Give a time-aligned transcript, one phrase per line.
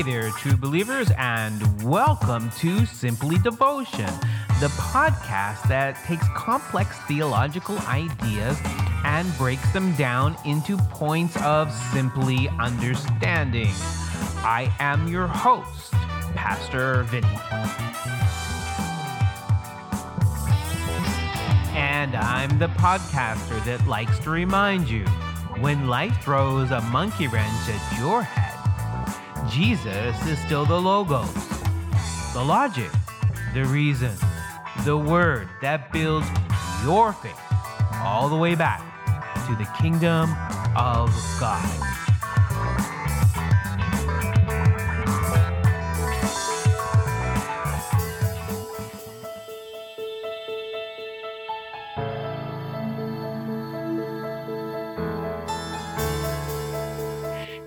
[0.00, 4.06] Hey there, true believers, and welcome to Simply Devotion,
[4.58, 8.58] the podcast that takes complex theological ideas
[9.04, 13.68] and breaks them down into points of simply understanding.
[14.38, 15.90] I am your host,
[16.34, 17.28] Pastor Vinny.
[21.76, 25.04] And I'm the podcaster that likes to remind you
[25.60, 28.39] when life throws a monkey wrench at your head,
[29.50, 31.34] Jesus is still the logos,
[32.32, 32.90] the logic,
[33.52, 34.12] the reason,
[34.84, 36.28] the word that builds
[36.84, 37.36] your faith
[37.94, 38.80] all the way back
[39.48, 40.30] to the kingdom
[40.76, 41.89] of God.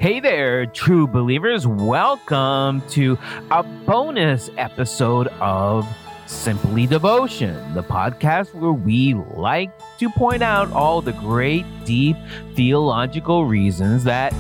[0.04, 1.66] Hey there, true believers.
[1.66, 3.18] Welcome to
[3.50, 5.88] a bonus episode of
[6.26, 12.18] Simply Devotion, the podcast where we like to point out all the great, deep
[12.54, 14.36] theological reasons that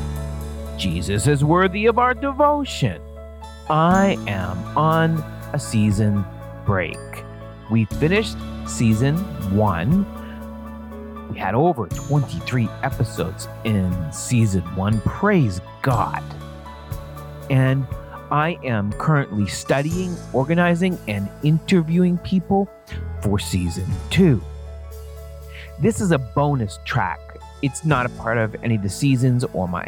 [0.78, 3.02] Jesus is worthy of our devotion.
[3.70, 5.11] I am on
[5.53, 6.25] a season
[6.66, 7.00] break.
[7.72, 8.36] We finished
[8.67, 9.16] season
[9.55, 10.03] one
[11.34, 15.02] we had over 23 episodes in season one.
[15.02, 16.23] Praise God.
[17.50, 17.88] And
[18.31, 22.70] I am currently studying, organizing, and interviewing people
[23.22, 24.42] for season two.
[25.80, 27.20] This is a bonus track.
[27.64, 29.88] It's not a part of any of the seasons or my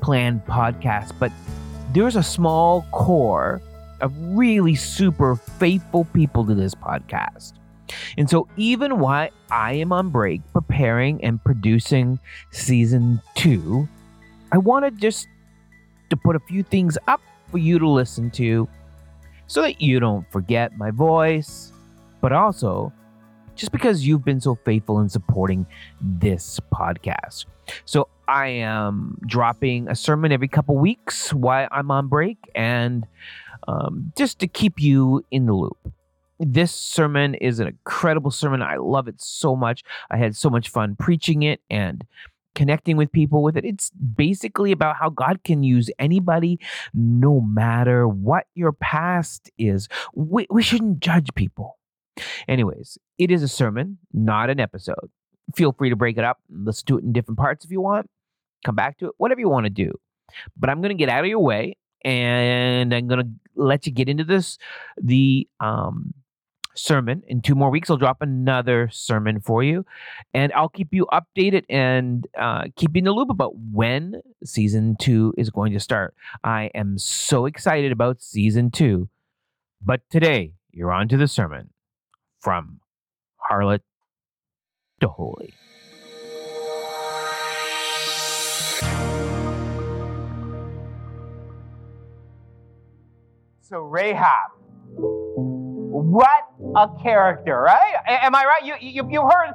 [0.00, 1.30] planned podcast, but
[1.92, 3.62] there's a small core
[4.00, 7.59] of really super faithful people to this podcast.
[8.16, 12.18] And so, even while I am on break preparing and producing
[12.50, 13.88] season two,
[14.52, 15.26] I wanted just
[16.10, 18.68] to put a few things up for you to listen to
[19.46, 21.72] so that you don't forget my voice,
[22.20, 22.92] but also
[23.56, 25.66] just because you've been so faithful in supporting
[26.00, 27.46] this podcast.
[27.84, 33.04] So, I am dropping a sermon every couple weeks while I'm on break and
[33.66, 35.76] um, just to keep you in the loop
[36.40, 38.62] this sermon is an incredible sermon.
[38.62, 39.84] I love it so much.
[40.10, 42.04] I had so much fun preaching it and
[42.54, 43.64] connecting with people with it.
[43.64, 46.58] It's basically about how God can use anybody,
[46.94, 49.88] no matter what your past is.
[50.14, 51.78] We, we shouldn't judge people.
[52.48, 55.10] Anyways, it is a sermon, not an episode.
[55.54, 58.08] Feel free to break it up listen to it in different parts if you want.
[58.64, 59.92] Come back to it, whatever you want to do.
[60.56, 63.92] But I'm going to get out of your way and I'm going to let you
[63.92, 64.58] get into this
[64.96, 66.14] the um
[66.74, 67.22] sermon.
[67.26, 69.84] In two more weeks, I'll drop another sermon for you.
[70.34, 74.96] And I'll keep you updated and uh, keep you in the loop about when season
[75.00, 76.14] two is going to start.
[76.44, 79.08] I am so excited about season two.
[79.82, 81.70] But today, you're on to the sermon
[82.40, 82.80] from
[83.50, 83.80] Harlot
[85.00, 85.54] to Holy.
[93.62, 94.59] So, Rahab
[96.10, 96.44] what
[96.76, 97.94] a character, right?
[98.06, 98.64] Am I right?
[98.64, 99.52] You, you, you heard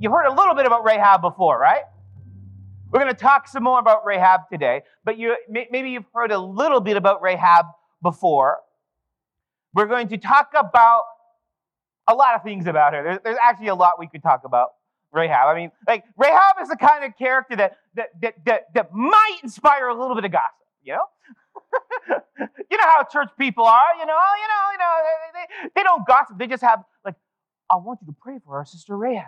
[0.00, 1.84] you've heard a little bit about Rahab before, right?
[2.90, 6.38] We're going to talk some more about Rahab today, but you maybe you've heard a
[6.38, 7.66] little bit about Rahab
[8.02, 8.58] before.
[9.72, 11.04] We're going to talk about
[12.08, 13.02] a lot of things about her.
[13.02, 14.70] There's, there's actually a lot we could talk about
[15.12, 15.48] Rahab.
[15.48, 19.38] I mean, like Rahab is the kind of character that that that that, that might
[19.44, 21.04] inspire a little bit of gossip, you know?
[22.70, 25.82] you know how church people are, you know, you know, you know, they, they, they
[25.82, 26.38] don't gossip.
[26.38, 27.14] They just have like,
[27.70, 29.26] I want you to pray for our sister Rahab.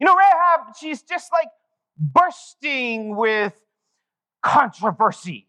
[0.00, 1.48] You know, Rahab, she's just like
[1.98, 3.54] bursting with
[4.42, 5.46] controversy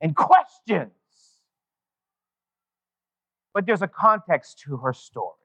[0.00, 0.92] and questions.
[3.52, 5.37] But there's a context to her story.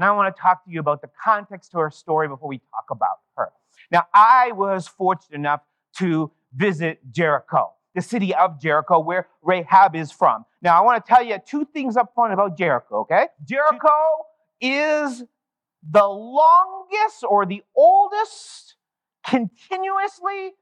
[0.00, 2.56] And I want to talk to you about the context to her story before we
[2.56, 3.50] talk about her.
[3.92, 5.60] Now, I was fortunate enough
[5.98, 10.46] to visit Jericho, the city of Jericho, where Rahab is from.
[10.62, 13.26] Now, I want to tell you two things up front about Jericho, okay?
[13.44, 13.90] Jericho
[14.58, 15.22] is
[15.86, 18.76] the longest or the oldest
[19.26, 20.52] continuously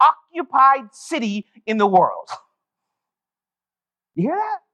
[0.00, 2.30] occupied city in the world.
[4.14, 4.65] You hear that?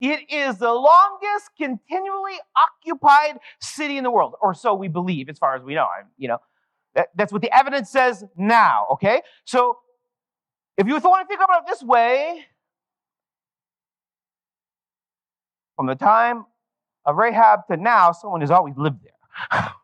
[0.00, 5.38] It is the longest continually occupied city in the world, or so we believe, as
[5.38, 5.84] far as we know.
[5.84, 6.38] I, You know,
[6.94, 8.86] that, that's what the evidence says now.
[8.92, 9.78] Okay, so
[10.76, 12.44] if you want to think about it this way,
[15.74, 16.46] from the time
[17.04, 19.72] of Rahab to now, someone has always lived there.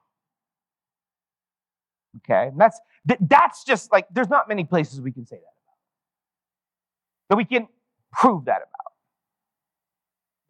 [2.18, 2.80] Okay, and that's
[3.20, 7.30] that's just like there's not many places we can say that about.
[7.30, 7.66] That we can
[8.12, 8.83] prove that about.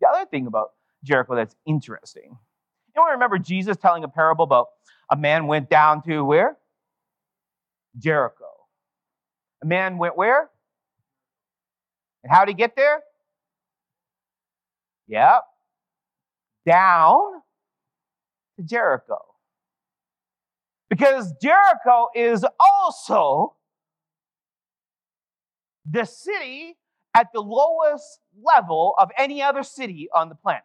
[0.04, 0.72] The other thing about
[1.02, 2.36] Jericho that's interesting.
[2.94, 4.66] You know, remember Jesus telling a parable about
[5.10, 6.58] a man went down to where?
[7.96, 8.44] Jericho.
[9.62, 10.50] A man went where?
[12.22, 13.00] And how did he get there?
[15.08, 15.42] Yep.
[16.66, 17.20] Down
[18.58, 19.18] to Jericho.
[20.90, 23.54] Because Jericho is also
[25.90, 26.76] the city
[27.14, 30.62] at the lowest level of any other city on the planet.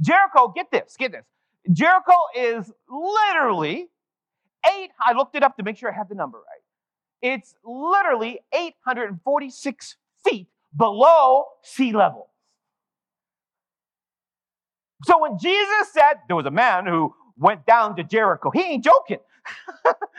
[0.00, 1.24] Jericho, get this, get this.
[1.72, 3.88] Jericho is literally
[4.74, 7.34] eight, I looked it up to make sure I had the number right.
[7.34, 12.28] It's literally 846 feet below sea level.
[15.04, 18.84] So when Jesus said there was a man who went down to Jericho, he ain't
[18.84, 19.18] joking.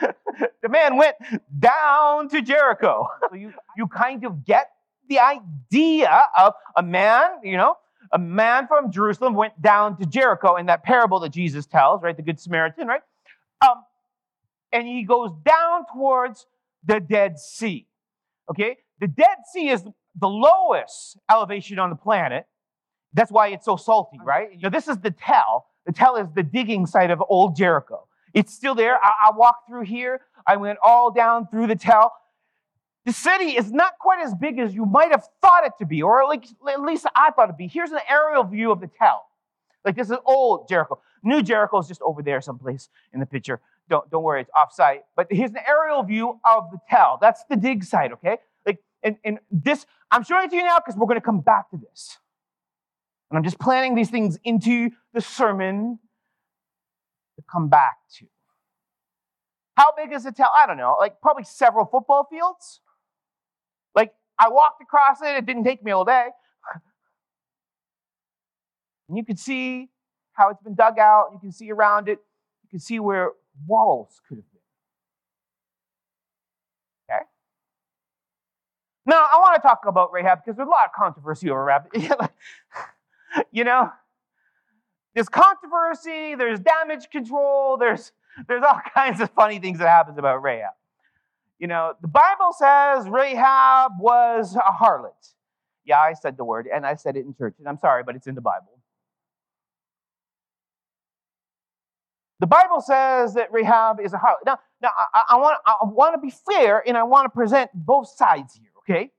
[0.62, 1.16] the man went
[1.58, 3.06] down to Jericho.
[3.30, 4.70] So you, you kind of get
[5.08, 7.76] the idea of a man, you know,
[8.12, 12.16] a man from Jerusalem went down to Jericho in that parable that Jesus tells, right?
[12.16, 13.02] The Good Samaritan, right?
[13.62, 13.82] Um,
[14.72, 16.46] and he goes down towards
[16.84, 17.86] the Dead Sea.
[18.50, 18.76] Okay?
[19.00, 19.82] The Dead Sea is
[20.18, 22.46] the lowest elevation on the planet.
[23.12, 24.52] That's why it's so salty, right?
[24.52, 25.66] You know, this is the tell.
[25.86, 28.06] The tell is the digging site of old Jericho.
[28.32, 28.96] It's still there.
[29.02, 30.20] I, I walked through here.
[30.46, 32.12] I went all down through the tell.
[33.06, 36.02] The city is not quite as big as you might have thought it to be,
[36.02, 37.66] or at least I thought it'd be.
[37.68, 39.26] Here's an aerial view of the tell.
[39.84, 41.00] Like this is old Jericho.
[41.22, 43.60] New Jericho is just over there someplace in the picture.
[43.88, 45.00] Don't, don't worry, it's offsite.
[45.16, 47.18] But here's an aerial view of the tell.
[47.20, 48.38] That's the dig site, okay?
[48.64, 51.40] Like, and, and this, I'm showing it to you now because we're going to come
[51.40, 52.18] back to this.
[53.30, 55.98] And I'm just planning these things into the sermon
[57.36, 58.26] to come back to.
[59.76, 60.50] How big is the tell?
[60.56, 62.80] I don't know, like probably several football fields.
[64.38, 66.28] I walked across it, it didn't take me all day.
[69.06, 69.90] And you can see
[70.32, 72.20] how it's been dug out, you can see around it,
[72.62, 73.32] you can see where
[73.66, 74.60] walls could have been.
[77.14, 77.24] Okay?
[79.04, 82.30] Now, I want to talk about Rahab because there's a lot of controversy over Rahab.
[83.52, 83.90] you know,
[85.14, 88.12] there's controversy, there's damage control, there's
[88.48, 90.72] there's all kinds of funny things that happens about Rahab.
[91.58, 95.34] You know, the Bible says Rahab was a harlot.
[95.84, 98.16] Yeah, I said the word, and I said it in church, and I'm sorry, but
[98.16, 98.80] it's in the Bible.
[102.40, 104.44] The Bible says that Rahab is a harlot.
[104.44, 107.70] Now, now I, I, want, I want to be fair, and I want to present
[107.74, 109.10] both sides here, okay?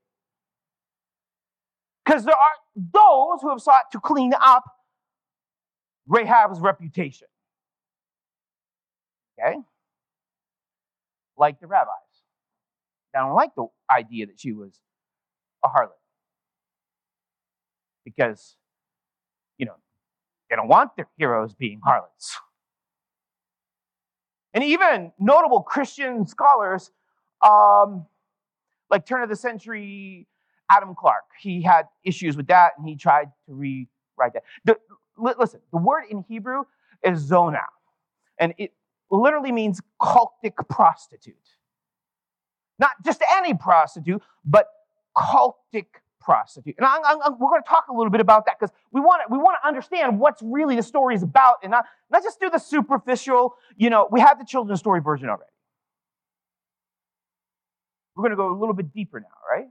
[2.04, 4.64] Because there are those who have sought to clean up
[6.06, 7.26] Rahab's reputation.
[9.38, 9.56] Okay?
[11.36, 12.05] Like the rabbis.
[13.16, 13.66] I don't like the
[13.96, 14.80] idea that she was
[15.64, 15.90] a harlot.
[18.04, 18.56] Because,
[19.58, 19.74] you know,
[20.48, 22.36] they don't want their heroes being harlots.
[24.54, 26.90] And even notable Christian scholars,
[27.44, 28.06] um,
[28.90, 30.26] like turn of the century
[30.70, 34.44] Adam Clarke, he had issues with that and he tried to rewrite that.
[34.64, 34.76] The,
[35.18, 36.64] listen, the word in Hebrew
[37.04, 37.60] is zona,
[38.38, 38.72] and it
[39.10, 41.36] literally means cultic prostitute.
[42.78, 44.68] Not just any prostitute, but
[45.16, 45.86] cultic
[46.20, 46.74] prostitute.
[46.78, 49.22] And I, I, we're going to talk a little bit about that because we want
[49.26, 52.40] to we want to understand what's really the story is about, and not not just
[52.40, 53.54] do the superficial.
[53.76, 55.50] You know, we have the children's story version already.
[58.14, 59.66] We're going to go a little bit deeper now, right?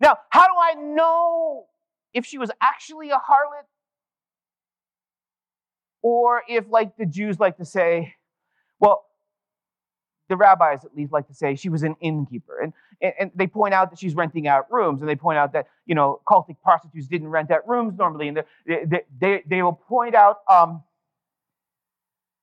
[0.00, 1.66] Now, how do I know
[2.14, 3.66] if she was actually a harlot?
[6.02, 8.14] Or if, like the Jews like to say,
[10.30, 12.60] the rabbis at least like to say she was an innkeeper.
[12.60, 12.72] And,
[13.02, 15.02] and, and, they point out that she's renting out rooms.
[15.02, 18.28] And they point out that, you know, cultic prostitutes didn't rent out rooms normally.
[18.28, 20.82] And they, they, they, will point out, um,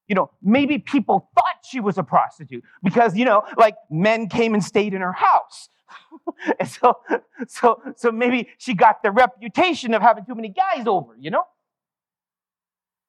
[0.07, 4.53] you know, maybe people thought she was a prostitute because, you know, like men came
[4.53, 5.69] and stayed in her house.
[6.59, 6.99] and so,
[7.47, 11.43] so, so maybe she got the reputation of having too many guys over, you know?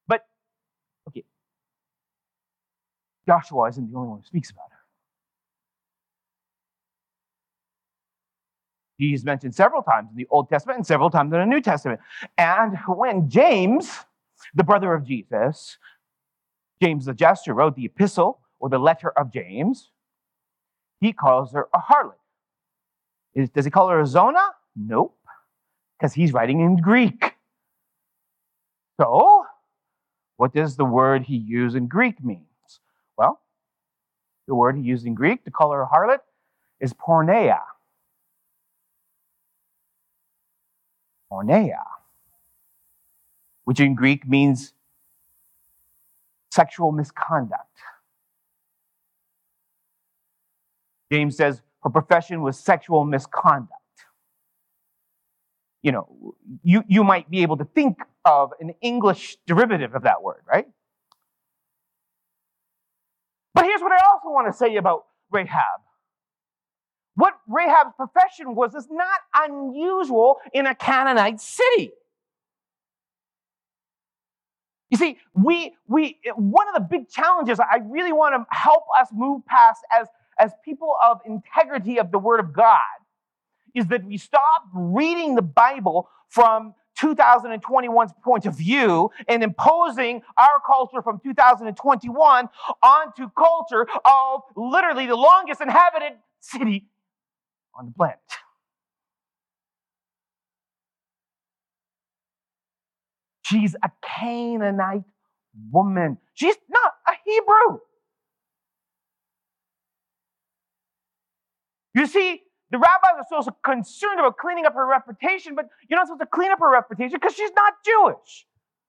[0.07, 0.25] But,
[1.09, 1.25] okay,
[3.29, 4.77] Joshua isn't the only one who speaks about her.
[8.97, 11.99] He's mentioned several times in the Old Testament and several times in the New Testament.
[12.39, 13.99] And when James,
[14.55, 15.77] the brother of Jesus,
[16.81, 19.91] James the Just, wrote the epistle or the letter of James,
[20.99, 22.13] he calls her a harlot.
[23.35, 24.43] Is, does he call her a zona?
[24.75, 25.15] Nope,
[25.99, 27.35] because he's writing in Greek.
[28.99, 29.45] So,
[30.37, 32.48] what does the word he used in Greek means?
[34.49, 36.21] The word he used in Greek to call her a harlot
[36.79, 37.59] is porneia.
[41.31, 41.83] Porneia,
[43.65, 44.73] which in Greek means
[46.51, 47.61] sexual misconduct.
[51.11, 53.73] James says her profession was sexual misconduct.
[55.83, 60.23] You know, you, you might be able to think of an English derivative of that
[60.23, 60.67] word, right?
[63.53, 65.81] But here's what I also want to say about Rahab.
[67.15, 71.91] What Rahab's profession was is not unusual in a Canaanite city.
[74.89, 79.09] You see, we, we, one of the big challenges I really want to help us
[79.13, 80.07] move past as,
[80.39, 82.79] as people of integrity of the Word of God
[83.75, 90.61] is that we stop reading the Bible from 2021's point of view and imposing our
[90.65, 92.49] culture from 2021
[92.83, 96.87] onto culture of literally the longest inhabited city
[97.77, 98.17] on the planet.
[103.43, 105.03] She's a Canaanite
[105.71, 106.17] woman.
[106.35, 107.79] She's not a Hebrew.
[111.95, 116.07] You see, the rabbis are so concerned about cleaning up her reputation, but you're not
[116.07, 118.45] supposed to clean up her reputation because she's not Jewish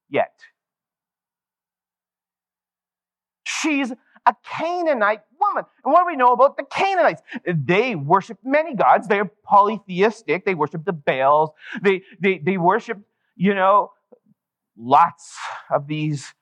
[0.08, 0.34] yet.
[3.44, 3.92] She's
[4.26, 5.64] a Canaanite woman.
[5.84, 7.22] And what do we know about the Canaanites?
[7.46, 9.08] They worship many gods.
[9.08, 10.44] They're polytheistic.
[10.44, 11.50] They worship the Baals.
[11.82, 12.98] They, they, they worship,
[13.36, 13.92] you know,
[14.76, 15.36] lots
[15.70, 16.34] of these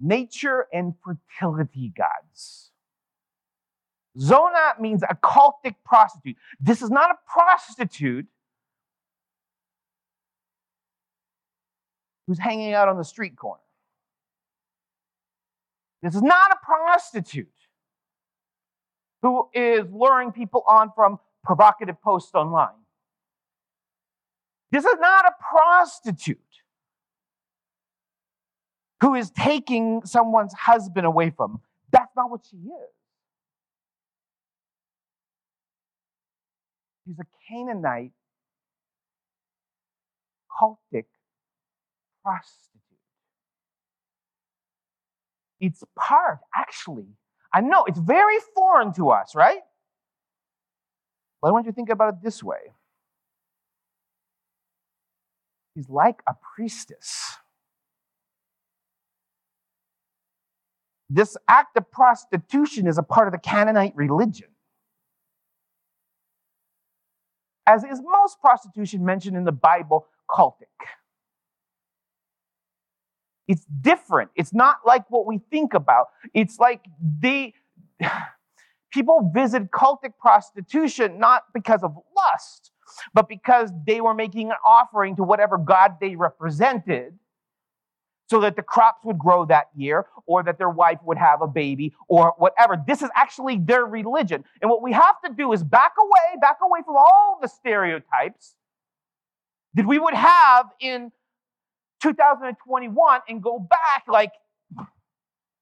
[0.00, 2.70] nature and fertility gods.
[4.18, 6.36] Zona means a cultic prostitute.
[6.60, 8.26] This is not a prostitute
[12.26, 13.60] who's hanging out on the street corner.
[16.02, 17.48] This is not a prostitute
[19.22, 22.68] who is luring people on from provocative posts online.
[24.70, 26.38] This is not a prostitute
[29.00, 31.60] who is taking someone's husband away from.
[31.92, 32.92] That's not what she is.
[37.06, 38.10] She's a Canaanite
[40.60, 41.04] cultic
[42.24, 42.80] prostitute.
[45.60, 47.06] It's part, actually.
[47.52, 49.60] I know it's very foreign to us, right?
[51.40, 52.72] But I want you to think about it this way.
[55.74, 57.36] She's like a priestess.
[61.08, 64.48] This act of prostitution is a part of the Canaanite religion.
[67.66, 70.66] As is most prostitution mentioned in the Bible, cultic.
[73.48, 74.30] It's different.
[74.34, 76.06] It's not like what we think about.
[76.34, 76.84] It's like
[77.20, 77.54] they
[78.92, 82.70] people visit cultic prostitution not because of lust,
[83.14, 87.18] but because they were making an offering to whatever God they represented
[88.28, 91.46] so that the crops would grow that year or that their wife would have a
[91.46, 92.76] baby or whatever.
[92.86, 94.44] This is actually their religion.
[94.60, 98.54] And what we have to do is back away, back away from all the stereotypes
[99.74, 101.12] that we would have in
[102.02, 104.32] 2021 and go back like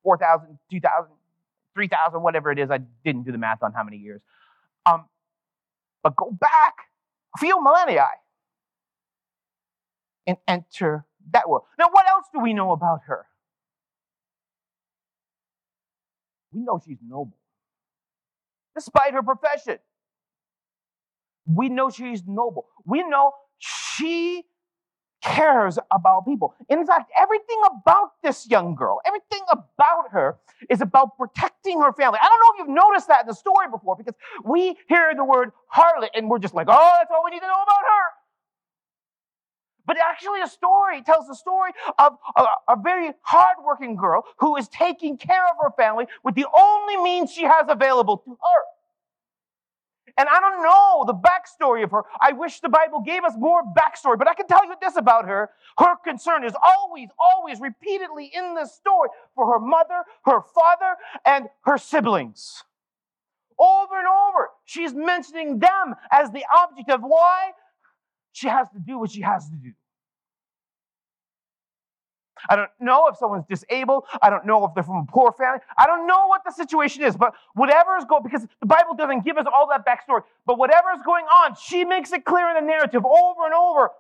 [0.03, 1.11] 4,000, 2,000,
[1.75, 2.71] 3,000, whatever it is.
[2.71, 4.23] I didn't do the math on how many years.
[4.87, 5.07] Um,
[6.03, 6.75] but go back
[7.35, 8.09] a few millennia
[10.27, 11.65] and enter that world.
[11.79, 13.27] Now, what else do we know about her?
[16.53, 17.37] We know she's noble,
[18.77, 19.79] despite her profession.
[21.47, 22.67] We know she's noble.
[22.87, 24.45] We know she
[25.23, 26.55] cares about people.
[26.69, 30.37] In fact, everything about this young girl, everything about her
[30.71, 32.19] is about protecting her family.
[32.23, 34.15] I don't know if you've noticed that in the story before because
[34.45, 37.47] we hear the word harlot and we're just like, oh, that's all we need to
[37.47, 38.24] know about her.
[39.87, 44.69] But actually, a story tells the story of a, a, very hardworking girl who is
[44.69, 48.63] taking care of her family with the only means she has available to her.
[50.17, 52.03] And I don't know the backstory of her.
[52.21, 55.27] I wish the Bible gave us more backstory, but I can tell you this about
[55.27, 55.51] her.
[55.77, 61.49] Her concern is always, always, repeatedly in this story for her mother, her father, and
[61.63, 62.63] her siblings.
[63.59, 67.51] Over and over, she's mentioning them as the object of why
[68.35, 69.73] she has to do what she has to do.
[72.51, 74.05] I don't know if someone's disabled.
[74.21, 75.61] I don't know if they're from a poor family.
[75.79, 79.25] I don't know what the situation is, but whatever is going, because the Bible doesn't
[79.25, 82.57] give us all that backstory, but whatever is going on, she makes it clear in
[82.57, 83.91] the narrative over and over.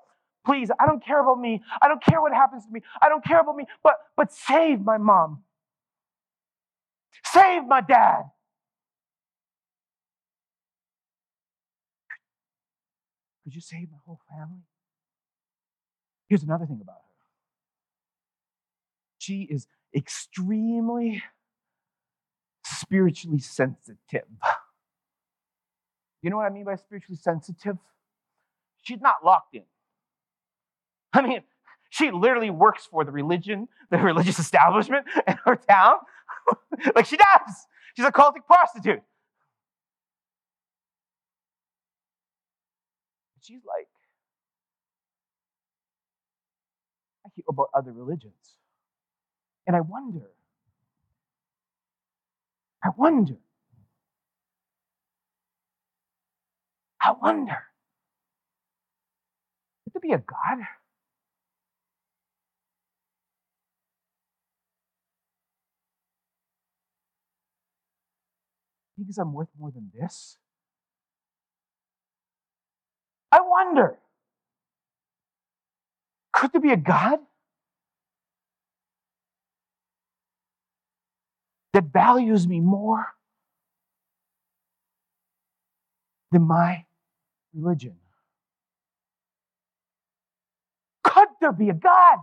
[0.45, 1.63] Please, I don't care about me.
[1.81, 2.83] I don't care what happens to me.
[3.01, 5.45] I don't care about me, but, but save my mom.
[7.25, 8.25] Save my dad.
[13.55, 14.63] You save my whole family?
[16.29, 17.15] Here's another thing about her
[19.25, 21.23] she is extremely
[22.67, 23.97] spiritually sensitive.
[26.21, 27.79] You know what I mean by spiritually sensitive?
[28.83, 29.63] She's not locked in.
[31.15, 31.41] I mean,
[31.89, 35.97] she literally works for the religion, the religious establishment in her town.
[36.95, 37.67] like she does.
[37.97, 39.03] She's a cultic prostitute.
[43.45, 43.89] She's like,
[47.27, 48.57] I hear about other religions.
[49.67, 50.31] And I wonder,
[52.83, 53.37] I wonder,
[57.03, 57.59] I wonder,
[59.85, 60.67] could there be a God?
[68.99, 70.39] Because I'm worth more than this?
[73.35, 73.99] I wonder,
[76.33, 77.19] could there be a God?
[81.75, 83.05] that values me more
[86.31, 86.85] than my
[87.53, 87.97] religion?
[91.03, 92.19] Could there be a God?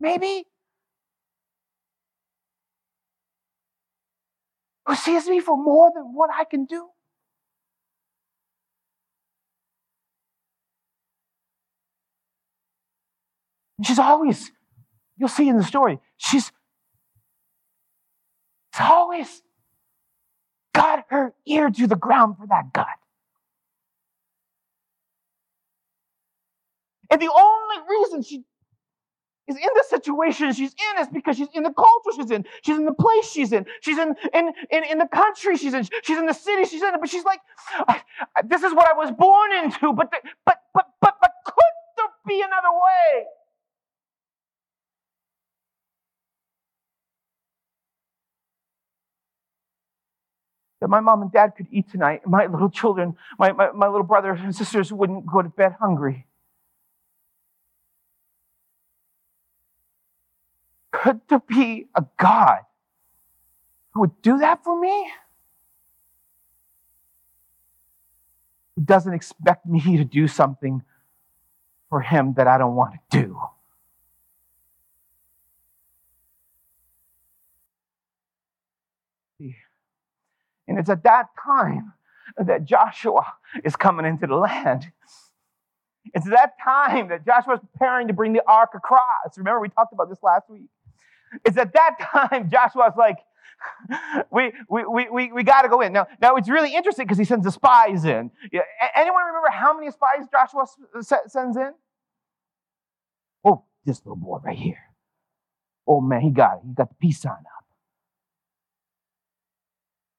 [0.00, 0.44] Maybe.
[4.86, 6.88] Who sees me for more than what I can do?
[13.84, 14.50] She's always
[15.18, 16.52] You'll see in the story, she's
[18.78, 19.42] always
[20.74, 22.86] got her ear to the ground for that God.
[27.10, 28.44] And the only reason she
[29.48, 32.44] is in the situation she's in is because she's in the culture she's in.
[32.62, 33.64] She's in the place she's in.
[33.80, 35.88] She's in, in, in, in the country she's in.
[36.02, 36.90] She's in the city she's in.
[37.00, 37.40] But she's like,
[38.44, 42.06] this is what I was born into, but, the, but, but, but, but could there
[42.26, 43.24] be another way?
[50.86, 52.22] That my mom and dad could eat tonight.
[52.24, 56.26] My little children, my, my, my little brothers and sisters wouldn't go to bed hungry.
[60.92, 62.60] Could there be a God
[63.94, 65.10] who would do that for me?
[68.76, 70.82] Who doesn't expect me to do something
[71.88, 73.40] for him that I don't want to do?
[80.68, 81.92] And it's at that time
[82.36, 84.90] that Joshua is coming into the land.
[86.14, 89.36] It's at that time that Joshua is preparing to bring the ark across.
[89.36, 90.68] Remember, we talked about this last week.
[91.44, 93.18] It's at that time Joshua's like,
[94.30, 95.92] we, we, we, we, we got to go in.
[95.92, 98.30] Now, now, it's really interesting because he sends the spies in.
[98.94, 100.66] Anyone remember how many spies Joshua
[101.28, 101.72] sends in?
[103.44, 104.78] Oh, this little boy right here.
[105.86, 106.62] Oh, man, he got it.
[106.66, 107.65] He got the peace sign up.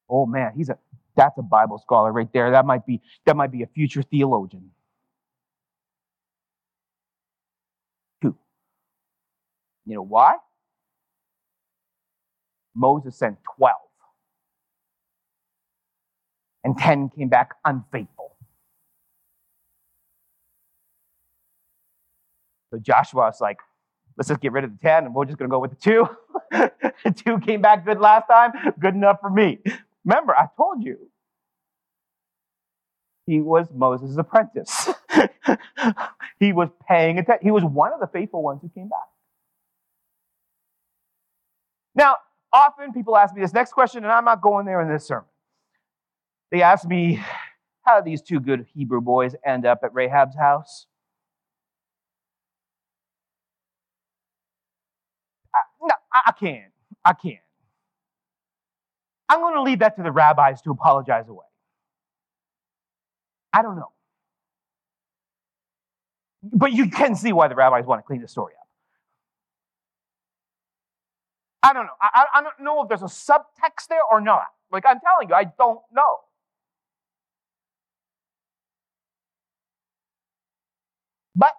[0.10, 0.78] Oh man, he's a
[1.16, 2.52] that's a Bible scholar right there.
[2.52, 4.72] That might be that might be a future theologian.
[8.22, 8.36] Two.
[9.86, 10.36] You know why?
[12.78, 13.74] Moses sent 12.
[16.64, 18.36] And 10 came back unfaithful.
[22.72, 23.58] So Joshua was like,
[24.18, 25.78] let's just get rid of the 10 and we're just going to go with the
[25.78, 26.08] two.
[26.52, 29.60] the two came back good last time, good enough for me.
[30.08, 30.98] Remember, I told you.
[33.28, 34.90] He was Moses' apprentice.
[36.40, 37.46] he was paying attention.
[37.46, 39.00] He was one of the faithful ones who came back.
[41.96, 42.18] Now,
[42.54, 45.28] often people ask me this next question, and I'm not going there in this sermon.
[46.52, 47.22] They ask me,
[47.84, 50.88] how did these two good Hebrew boys end up at Rahab's house?
[55.54, 56.72] I, no, I can't.
[57.06, 57.40] I can't.
[59.30, 61.46] I'm going to leave that to the rabbis to apologize away.
[63.52, 63.92] I don't know.
[66.44, 68.68] But you can see why the rabbis want to clean the story up.
[71.64, 71.94] I don't know.
[72.02, 74.46] I, I don't know if there's a subtext there or not.
[74.72, 76.18] Like I'm telling you, I don't know.
[81.36, 81.54] But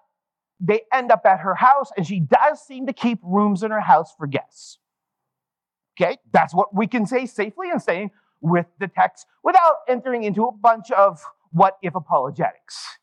[0.61, 3.81] they end up at her house, and she does seem to keep rooms in her
[3.81, 4.79] house for guests.
[6.01, 10.45] Okay, that's what we can say safely and staying with the text without entering into
[10.45, 12.99] a bunch of what if apologetics.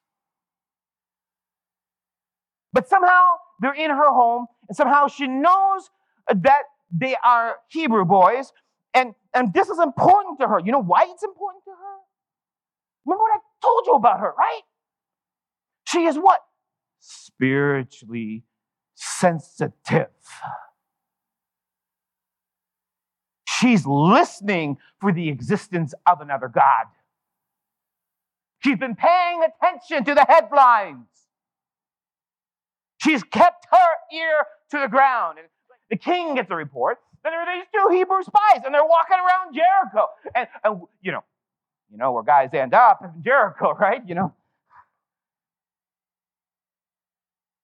[2.72, 5.90] But somehow they're in her home, and somehow she knows
[6.28, 8.52] that they are Hebrew boys,
[8.94, 10.60] and, and this is important to her.
[10.60, 11.96] You know why it's important to her?
[13.06, 14.62] Remember what I told you about her, right?
[15.88, 16.42] She is what?
[17.00, 18.44] Spiritually
[18.94, 20.08] sensitive.
[23.60, 26.86] She's listening for the existence of another God.
[28.60, 31.08] She's been paying attention to the headlines.
[32.98, 35.38] She's kept her ear to the ground.
[35.38, 35.48] And
[35.90, 36.98] the king gets a report.
[37.24, 40.08] Then there are these two Hebrew spies, and they're walking around Jericho.
[40.34, 41.24] And, and you know,
[41.92, 44.02] you know where guys end up in Jericho, right?
[44.08, 44.34] You know.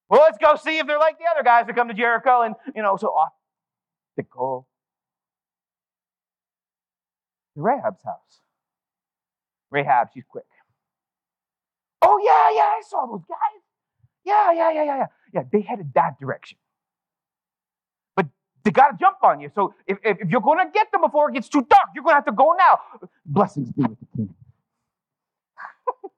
[0.10, 2.41] Well, let's go see if they're like the other guys that come to Jericho.
[2.41, 3.32] And, you know, so off
[4.17, 4.65] they go
[7.55, 8.41] Rahab's house.
[9.71, 10.45] Rahab, she's quick.
[12.01, 13.61] Oh, yeah, yeah, I saw those guys.
[14.25, 15.05] Yeah, yeah, yeah, yeah, yeah.
[15.33, 16.57] Yeah, they headed that direction.
[18.15, 18.27] But
[18.63, 19.49] they got to jump on you.
[19.53, 22.03] So if, if, if you're going to get them before it gets too dark, you're
[22.03, 22.79] going to have to go now.
[23.25, 24.35] Blessings be with the king.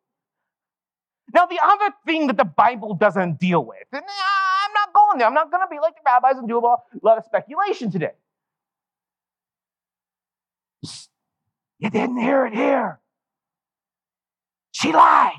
[1.33, 5.27] now, the other thing that the Bible doesn't deal with, and I'm not going there,
[5.27, 6.65] I'm not going to be like the rabbis and do a
[7.01, 8.13] lot of speculation today.
[11.83, 13.01] You didn't hear it here.
[14.71, 15.33] She lied.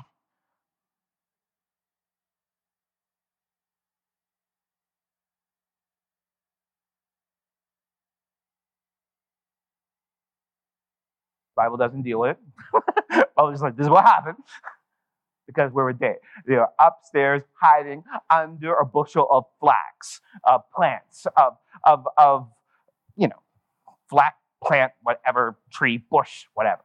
[11.55, 13.29] Bible doesn't deal with it.
[13.37, 14.37] I was just like, this is what happened.
[15.47, 16.17] because we were there.
[16.47, 22.49] They are upstairs hiding under a bushel of flax, of plants, of, of, of,
[23.17, 23.41] you know,
[24.09, 26.81] flax plant, whatever, tree, bush, whatever.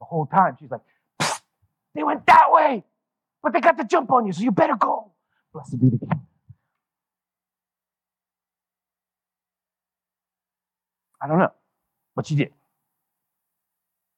[0.00, 0.80] The whole time she's like,
[1.94, 2.84] they went that way,
[3.42, 5.12] but they got the jump on you, so you better go.
[5.52, 6.26] Blessed be the King.
[11.20, 11.52] I don't know,
[12.14, 12.52] but she did.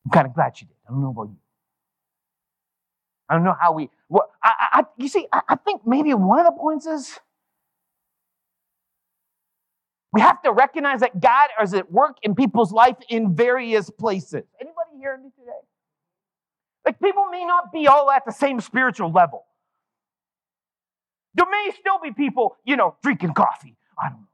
[0.05, 0.75] I'm kind of glad she did.
[0.87, 1.37] I don't know about you.
[3.29, 3.89] I don't know how we.
[4.09, 7.19] What I, I you see, I, I think maybe one of the points is
[10.13, 14.45] we have to recognize that God is at work in people's life in various places.
[14.61, 15.51] Anybody hearing me today?
[16.85, 19.45] Like people may not be all at the same spiritual level.
[21.35, 23.77] There may still be people, you know, drinking coffee.
[24.03, 24.27] I don't know.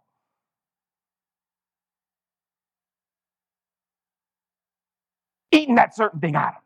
[5.56, 6.60] eating that certain thing, I don't know.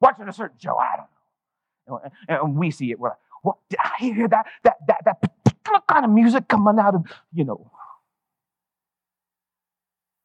[0.00, 2.10] Watching a certain show, I don't know.
[2.28, 5.20] And we see it, we're like, what did I hear that that that that
[5.64, 7.70] particular kind of music coming out of, you know,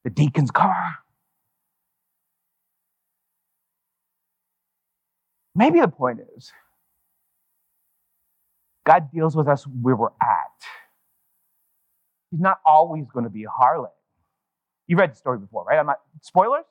[0.04, 0.98] the deacon's car?
[5.56, 6.52] Maybe the point is
[8.86, 10.66] God deals with us where we're at.
[12.32, 13.90] He's not always going to be a harlot.
[14.88, 15.80] You read the story before, right?
[15.80, 16.66] I'm not spoilers.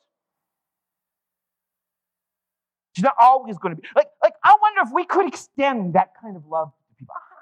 [2.95, 6.13] She's not always going to be like, like, I wonder if we could extend that
[6.21, 7.15] kind of love to people.
[7.17, 7.39] Ah.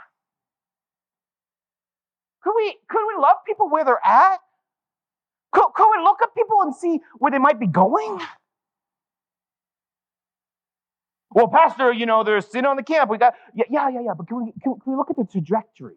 [2.46, 4.38] Could we could we love people where they're at?
[5.50, 8.20] Could, could we look at people and see where they might be going?
[11.32, 13.10] Well, Pastor, you know, there's sin on the camp.
[13.10, 14.12] We got yeah, yeah, yeah, yeah.
[14.16, 15.96] But can we can, can we look at the trajectory?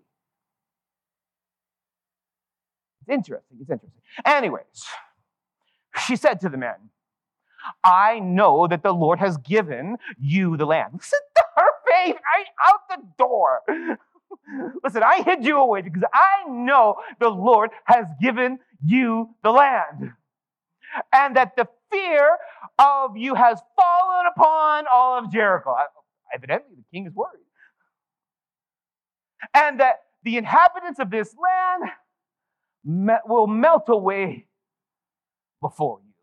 [3.01, 3.59] It's interesting.
[3.61, 4.01] It's interesting.
[4.25, 4.87] Anyways,
[6.07, 6.89] she said to the man,
[7.83, 10.93] I know that the Lord has given you the land.
[10.95, 13.61] Listen to her faith right out the door.
[14.83, 20.11] Listen, I hid you away because I know the Lord has given you the land.
[21.13, 22.37] And that the fear
[22.79, 25.75] of you has fallen upon all of Jericho.
[26.33, 27.39] Evidently, the king is worried.
[29.53, 31.91] And that the inhabitants of this land
[32.83, 34.47] will melt away
[35.61, 36.13] before you.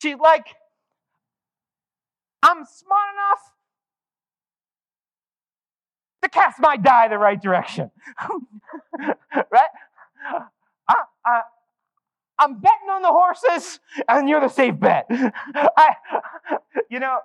[0.00, 0.46] She's like,
[2.42, 3.53] I'm smart enough
[6.34, 7.90] cast my die the right direction.
[8.98, 9.68] right?
[10.88, 11.40] I, I,
[12.38, 15.06] I'm betting on the horses, and you're the safe bet.
[15.10, 15.94] I,
[16.90, 17.18] you know,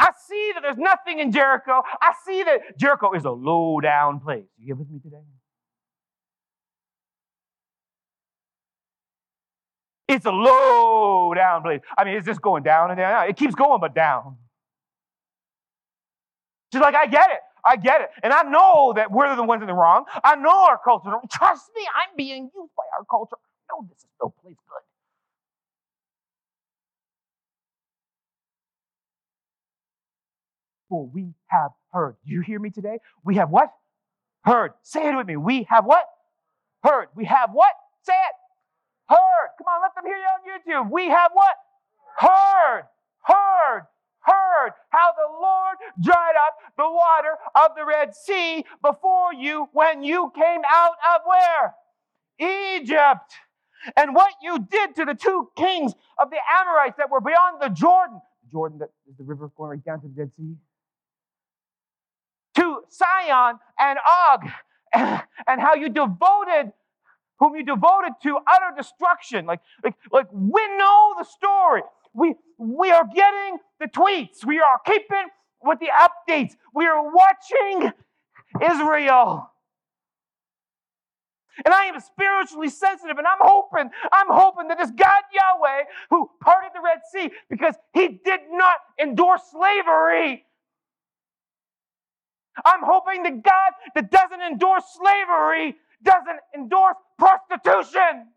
[0.00, 1.82] I see that there's nothing in Jericho.
[2.00, 4.44] I see that Jericho is a low down place.
[4.58, 5.22] You here with me today?
[10.08, 11.80] It's a low down place.
[11.96, 13.28] I mean, it's just going down and down.
[13.28, 14.36] It keeps going, but down.
[16.72, 17.40] She's like, I get it.
[17.64, 18.10] I get it.
[18.22, 20.04] And I know that we're the ones in the wrong.
[20.24, 21.10] I know our culture.
[21.30, 23.36] Trust me, I'm being used by our culture.
[23.70, 24.82] Know this is no place good.
[30.88, 32.16] For we have heard.
[32.24, 32.98] You hear me today?
[33.24, 33.70] We have what?
[34.42, 34.72] Heard.
[34.82, 35.36] Say it with me.
[35.36, 36.04] We have what?
[36.82, 37.08] Heard.
[37.14, 37.72] We have what?
[38.02, 38.34] Say it
[39.08, 39.48] heard.
[39.58, 40.92] Come on, let them hear you on YouTube.
[40.92, 41.56] We have what?
[42.16, 42.84] Heard,
[43.22, 43.86] heard,
[44.28, 50.02] heard how the Lord dried up the water of the Red Sea before you when
[50.02, 51.74] you came out of where?
[52.76, 53.32] Egypt.
[53.96, 57.68] And what you did to the two kings of the Amorites that were beyond the
[57.68, 58.20] Jordan.
[58.50, 60.56] Jordan, that is the river going right down to the Dead Sea.
[62.56, 63.98] To Sihon and
[64.30, 64.50] Og,
[65.46, 66.72] and how you devoted
[67.38, 69.46] whom you devoted to utter destruction.
[69.46, 71.82] Like, like, like we know the story.
[72.14, 74.44] We, we are getting the tweets.
[74.44, 75.28] We are keeping
[75.62, 76.52] with the updates.
[76.74, 77.92] We are watching
[78.62, 79.50] Israel.
[81.64, 86.30] And I am spiritually sensitive, and I'm hoping, I'm hoping that this God Yahweh who
[86.40, 90.44] parted the Red Sea because he did not endorse slavery.
[92.64, 98.28] I'm hoping the God that doesn't endorse slavery doesn't endorse prostitution.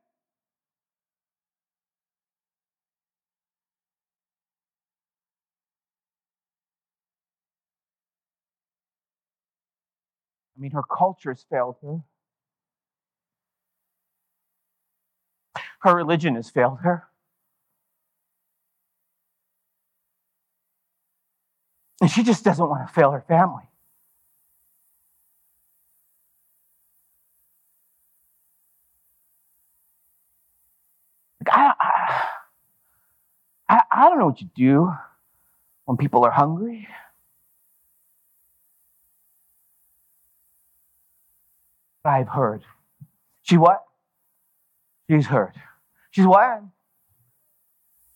[10.56, 12.02] I mean, her culture has failed her.
[15.82, 17.08] Her religion has failed her.
[22.00, 23.71] And she just doesn't want to fail her family.
[31.50, 31.74] I,
[33.70, 34.94] I, I don't know what you do
[35.86, 36.88] when people are hungry.
[42.04, 42.64] I've heard.
[43.44, 43.84] She what?
[45.10, 45.54] She's heard.
[46.12, 46.64] She's what?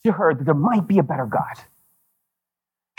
[0.04, 1.64] She heard that there might be a better God.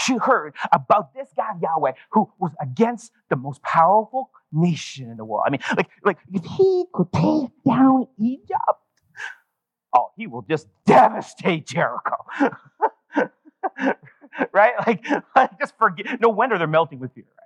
[0.00, 5.24] She heard about this God Yahweh who was against the most powerful nation in the
[5.24, 5.44] world.
[5.46, 8.80] I mean, like, like if he could take down Egypt,
[9.96, 12.16] oh, he will just devastate Jericho.
[14.52, 14.74] right?
[14.86, 15.06] Like,
[15.36, 16.20] like, just forget.
[16.20, 17.44] No wonder they're melting with fear, right?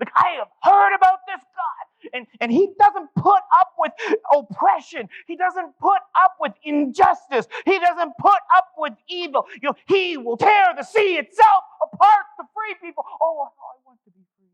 [0.00, 3.92] Like, I have heard about this God, and, and he doesn't put up with
[4.34, 5.08] oppression.
[5.26, 7.46] He doesn't put up with injustice.
[7.66, 9.46] He doesn't put up with evil.
[9.62, 13.04] You know, he will tear the sea itself apart to free people.
[13.22, 14.48] Oh, how I want to be free.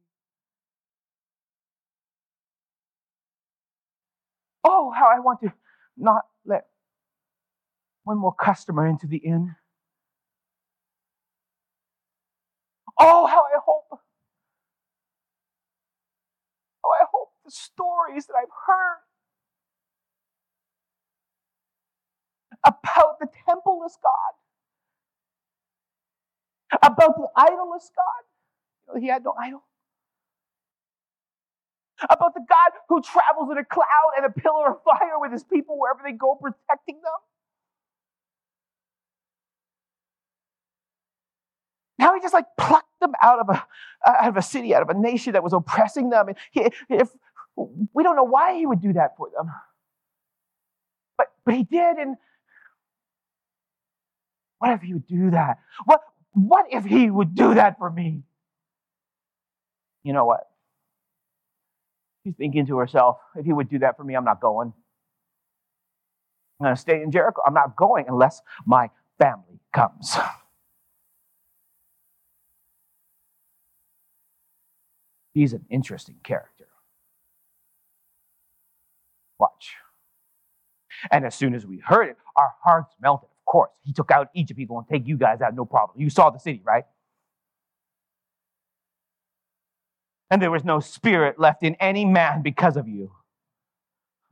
[4.65, 5.53] Oh, how I want to
[6.01, 6.67] not let
[8.05, 9.55] one more customer into the inn.
[12.99, 14.01] Oh, how I hope.
[16.85, 18.99] Oh, I hope the stories that I've heard
[22.65, 24.35] about the templeless God,
[26.83, 29.01] about the idolless God.
[29.01, 29.63] He had no idol
[32.09, 35.45] about the God who travels in a cloud and a pillar of fire with his
[35.45, 37.13] people wherever they go, protecting them.
[41.99, 43.67] Now he just like plucked them out of a
[44.07, 46.29] out of a city, out of a nation that was oppressing them.
[46.29, 47.11] And he, if
[47.57, 49.51] we don't know why he would do that for them,
[51.19, 51.99] but but he did.
[51.99, 52.17] And
[54.59, 55.59] what if he would do that?
[55.85, 56.01] What
[56.33, 58.23] what if he would do that for me?
[60.03, 60.50] You know what?
[62.25, 64.73] She's thinking to herself, if he would do that for me, I'm not going.
[66.61, 67.41] I'm going to stay in Jericho.
[67.47, 70.17] I'm not going unless my family comes.
[75.33, 76.67] He's an interesting character.
[79.39, 79.75] Watch.
[81.11, 83.31] And as soon as we heard it, our hearts melted.
[83.31, 84.59] Of course, he took out Egypt.
[84.59, 85.99] He's going to take you guys out, no problem.
[85.99, 86.85] You saw the city, right?
[90.31, 93.13] And there was no spirit left in any man because of you.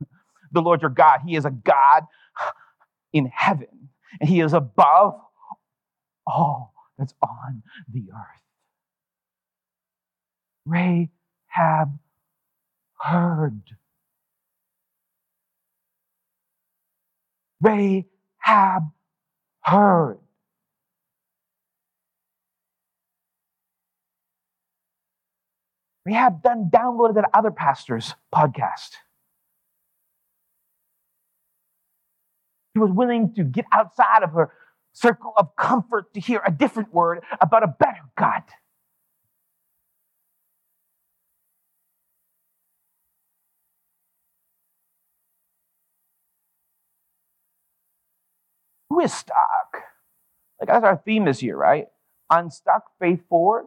[0.51, 2.05] The Lord your God, He is a God
[3.13, 5.19] in heaven, and He is above
[6.25, 8.41] all that's on the earth.
[10.65, 11.99] Rahab
[12.99, 13.61] heard.
[17.61, 18.83] Rahab
[19.61, 20.19] heard.
[26.05, 28.91] We have done downloaded that other pastor's podcast.
[32.73, 34.51] She was willing to get outside of her
[34.93, 38.43] circle of comfort to hear a different word about a better God.
[48.89, 49.37] Who is stuck?
[50.59, 51.87] Like that's our theme this year, right?
[52.29, 53.65] Unstuck, faith forward.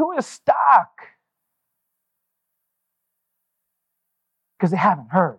[0.00, 1.10] Who is stuck?
[4.60, 5.38] because they haven't heard.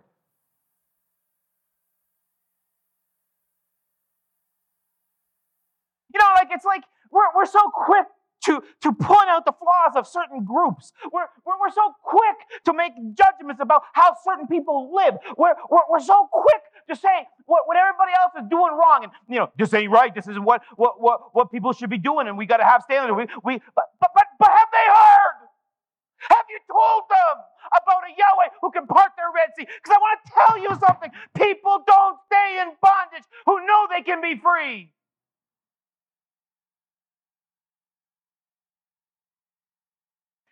[6.12, 8.06] You know, like it's like we're, we're so quick
[8.44, 10.92] to, to point out the flaws of certain groups.
[11.12, 15.14] We're, we're, we're so quick to make judgments about how certain people live.
[15.36, 19.04] We're, we're, we're so quick to say what, what everybody else is doing wrong.
[19.04, 20.12] And, you know, this ain't right.
[20.12, 22.26] This isn't what, what, what, what people should be doing.
[22.26, 23.16] And we got to have standards.
[23.16, 25.48] We, we, but, but, but, but have they heard?
[26.30, 27.36] Have you told them
[27.72, 29.66] about a Yahweh who can part their Red Sea?
[29.66, 31.10] Because I want to tell you something.
[31.36, 34.92] People don't stay in bondage who know they can be free.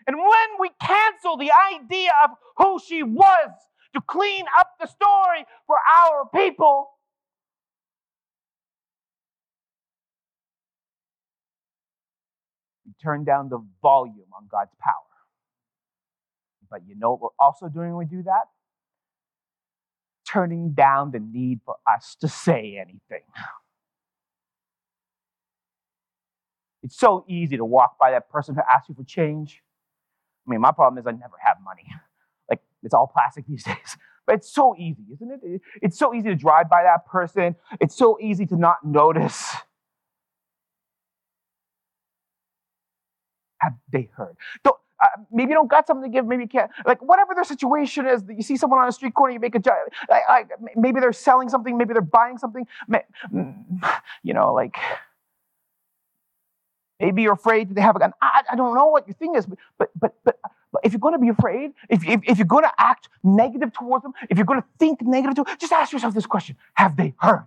[0.07, 3.51] And when we cancel the idea of who she was
[3.95, 6.91] to clean up the story for our people,
[13.03, 14.95] turn down the volume on God's power.
[16.71, 18.45] But you know what we're also doing when we do that?
[20.29, 23.25] Turning down the need for us to say anything.
[26.83, 29.63] It's so easy to walk by that person who asks you for change
[30.47, 31.85] I mean, my problem is I never have money.
[32.49, 33.97] Like, it's all plastic these days.
[34.27, 35.61] But it's so easy, isn't it?
[35.81, 37.55] It's so easy to drive by that person.
[37.81, 39.55] It's so easy to not notice.
[43.61, 44.37] Have they heard?
[44.65, 46.27] Don't, uh, maybe you don't got something to give.
[46.27, 46.71] Maybe you can't.
[46.87, 49.63] Like whatever their situation is, you see someone on a street corner, you make a
[50.09, 51.77] like, maybe they're selling something.
[51.79, 52.67] Maybe they're buying something.
[54.23, 54.77] You know, like
[57.01, 58.13] Maybe you're afraid they have a gun.
[58.21, 60.39] I, I don't know what your thing is, but but but but,
[60.71, 63.73] but if you're going to be afraid, if, if, if you're going to act negative
[63.73, 66.97] towards them, if you're going to think negative to, just ask yourself this question: Have
[66.97, 67.47] they heard?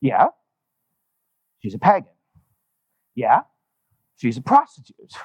[0.00, 0.28] Yeah,
[1.60, 2.10] she's a pagan.
[3.16, 3.42] Yeah,
[4.18, 5.12] she's a prostitute.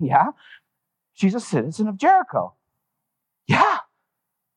[0.00, 0.28] Yeah,
[1.14, 2.54] she's a citizen of Jericho.
[3.48, 3.76] Yeah,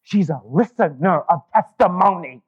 [0.03, 2.41] She's a listener of testimony.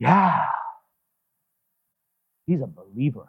[0.00, 0.46] Yeah.
[2.46, 3.26] He's a believer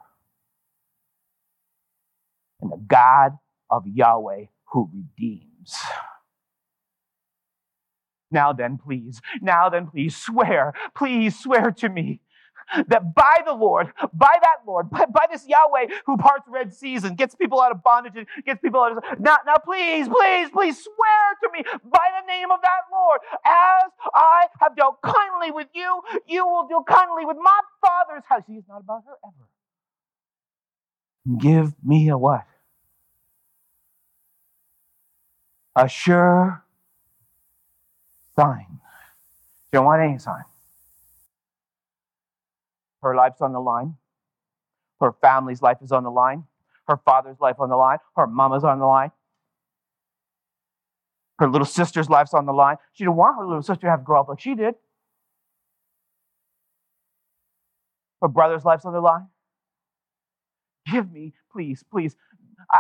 [2.62, 3.38] in the God
[3.70, 5.76] of Yahweh who redeems.
[8.32, 12.22] Now then, please, now then, please swear, please swear to me
[12.88, 17.04] that by the Lord, by that Lord, by, by, this Yahweh who parts Red Seas
[17.04, 20.50] and gets people out of bondage and gets people out of now, now please, please,
[20.50, 25.52] please swear to me by the name of that Lord, as I have dealt kindly
[25.52, 28.44] with you, you will deal kindly with my father's house.
[28.48, 29.50] He is not about her ever.
[31.38, 32.46] Give me a what?
[35.76, 36.64] A sure
[38.38, 38.66] sign.
[38.70, 40.44] You don't want any sign.
[43.02, 43.96] Her life's on the line.
[45.00, 46.44] Her family's life is on the line.
[46.88, 47.98] Her father's life on the line.
[48.16, 49.12] Her mama's on the line.
[51.40, 52.76] Her little sister's life's on the line.
[52.94, 54.76] She didn't want her little sister to have to grow up like she did.
[58.22, 59.28] Her brother's life's on the line.
[60.92, 62.16] Give me, please, please.
[62.70, 62.80] I,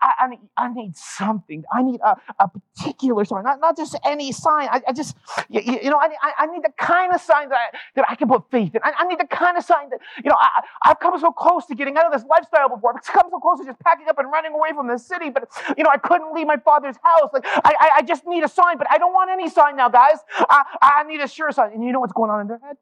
[0.00, 1.64] I, I, need, I need something.
[1.72, 4.68] I need a, a particular sign, not, not just any sign.
[4.70, 5.16] I, I just,
[5.48, 8.28] you, you know, I, I need the kind of sign that I, that I can
[8.28, 8.80] put faith in.
[8.84, 11.66] I, I need the kind of sign that, you know, I, I've come so close
[11.66, 12.94] to getting out of this lifestyle before.
[12.96, 15.48] I've come so close to just packing up and running away from the city, but,
[15.76, 17.30] you know, I couldn't leave my father's house.
[17.32, 19.88] Like, I, I, I just need a sign, but I don't want any sign now,
[19.88, 20.18] guys.
[20.50, 21.72] I, I need a sure sign.
[21.72, 22.76] And you know what's going on in their head?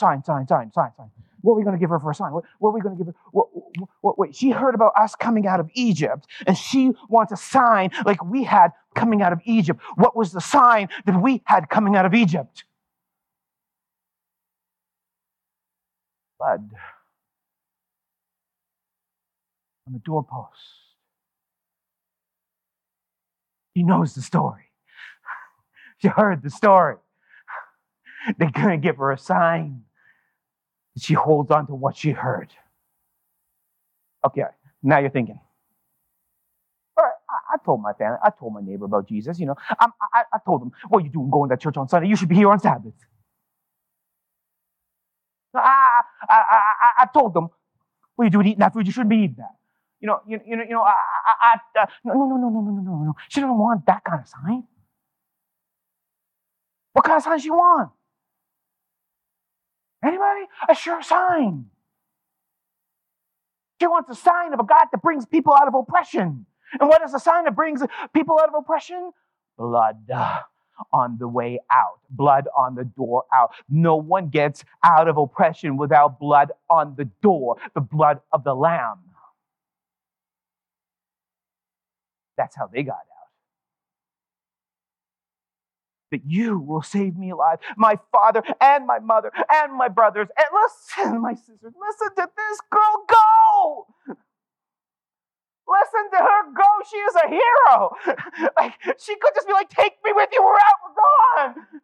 [0.00, 1.10] Sign, sign, sign, sign, sign.
[1.44, 2.32] What are we going to give her for a sign?
[2.32, 3.14] What, what are we going to give her?
[3.30, 3.48] What,
[4.00, 7.90] what, wait, she heard about us coming out of Egypt, and she wants a sign
[8.06, 9.78] like we had coming out of Egypt.
[9.96, 12.64] What was the sign that we had coming out of Egypt?
[16.38, 16.70] Blood
[19.86, 20.48] on the doorpost.
[23.74, 24.70] He knows the story.
[25.98, 26.96] She heard the story.
[28.38, 29.82] They're going to give her a sign
[30.98, 32.48] she holds on to what she heard.
[34.24, 34.42] Okay,
[34.82, 35.40] now you're thinking.
[36.96, 39.38] All right, I, I told my family, I told my neighbor about Jesus.
[39.38, 41.88] You know, I, I, I told them, what are you doing going to church on
[41.88, 42.08] Sunday?
[42.08, 42.94] You should be here on Sabbath.
[45.54, 47.48] I, I, I, I told them,
[48.14, 48.86] what are you doing eating that food?
[48.86, 49.54] You shouldn't be eating that.
[50.00, 50.94] You know, you, you know, you know, I,
[51.42, 53.14] I, I, no, no, no, no, no, no, no, no.
[53.28, 54.64] She doesn't want that kind of sign.
[56.92, 57.90] What kind of sign she want?
[60.04, 60.42] Anybody?
[60.68, 61.66] A sure sign.
[63.80, 66.46] She wants a sign of a God that brings people out of oppression.
[66.80, 67.82] And what is the sign that brings
[68.14, 69.12] people out of oppression?
[69.58, 70.10] Blood.
[70.92, 73.52] on the way out, blood on the door out.
[73.68, 78.54] No one gets out of oppression without blood on the door, the blood of the
[78.54, 78.98] Lamb.
[82.36, 83.13] That's how they got out.
[86.14, 90.28] That you will save me alive, my father and my mother and my brothers.
[90.38, 93.86] And listen, my sisters, listen to this girl go.
[95.66, 96.70] Listen to her go.
[96.88, 97.96] She is a hero.
[98.56, 100.40] like she could just be like, take me with you.
[100.40, 100.78] We're out.
[100.86, 101.80] We're gone.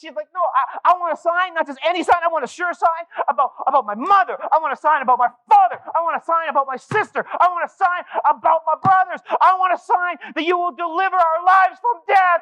[0.00, 2.24] She's like, no, I, I want a sign, not just any sign.
[2.24, 4.34] I want a sure sign about, about my mother.
[4.40, 5.76] I want a sign about my father.
[5.94, 7.22] I want a sign about my sister.
[7.38, 9.20] I want a sign about my brothers.
[9.28, 12.40] I want a sign that you will deliver our lives from death.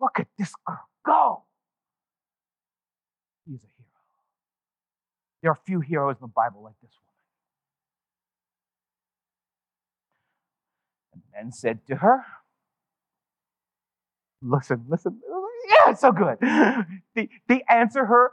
[0.00, 1.42] Look at this girl go.
[3.46, 3.88] He's a hero.
[5.42, 6.92] There are few heroes in the Bible like this
[11.14, 11.22] woman.
[11.34, 12.24] And men said to her,
[14.40, 15.20] Listen, listen.
[15.68, 16.38] Yeah, it's so good.
[17.14, 18.30] They, they answer her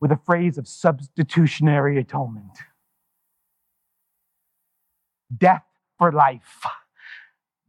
[0.00, 2.58] with a phrase of substitutionary atonement
[5.36, 5.64] death
[5.98, 6.64] for life.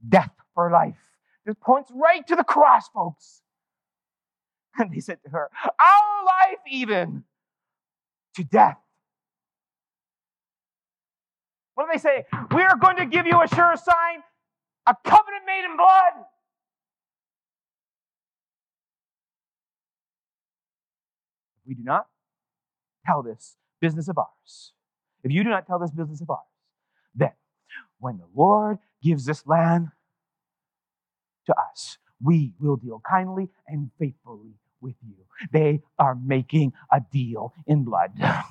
[0.08, 1.05] Death for life.
[1.46, 3.42] This points right to the cross, folks.
[4.78, 7.24] And they said to her, Our life, even
[8.36, 8.78] to death.
[11.76, 12.26] What do they say?
[12.54, 14.22] We are going to give you a sure sign,
[14.86, 16.26] a covenant made in blood.
[21.66, 22.08] we do not
[23.06, 24.74] tell this business of ours,
[25.24, 26.40] if you do not tell this business of ours,
[27.14, 27.32] then
[28.00, 29.90] when the Lord gives this land
[31.46, 35.16] to us, we will deal kindly and faithfully with you.
[35.52, 38.12] They are making a deal in blood.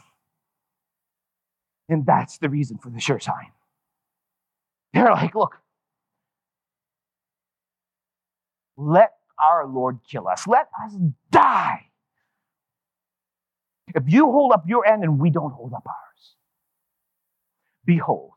[1.86, 3.52] And that's the reason for the sure sign.
[4.94, 5.56] They're like, look,
[8.78, 10.94] let our Lord kill us, let us
[11.30, 11.88] die
[13.94, 16.34] if you hold up your end and we don't hold up ours,
[17.84, 18.33] behold,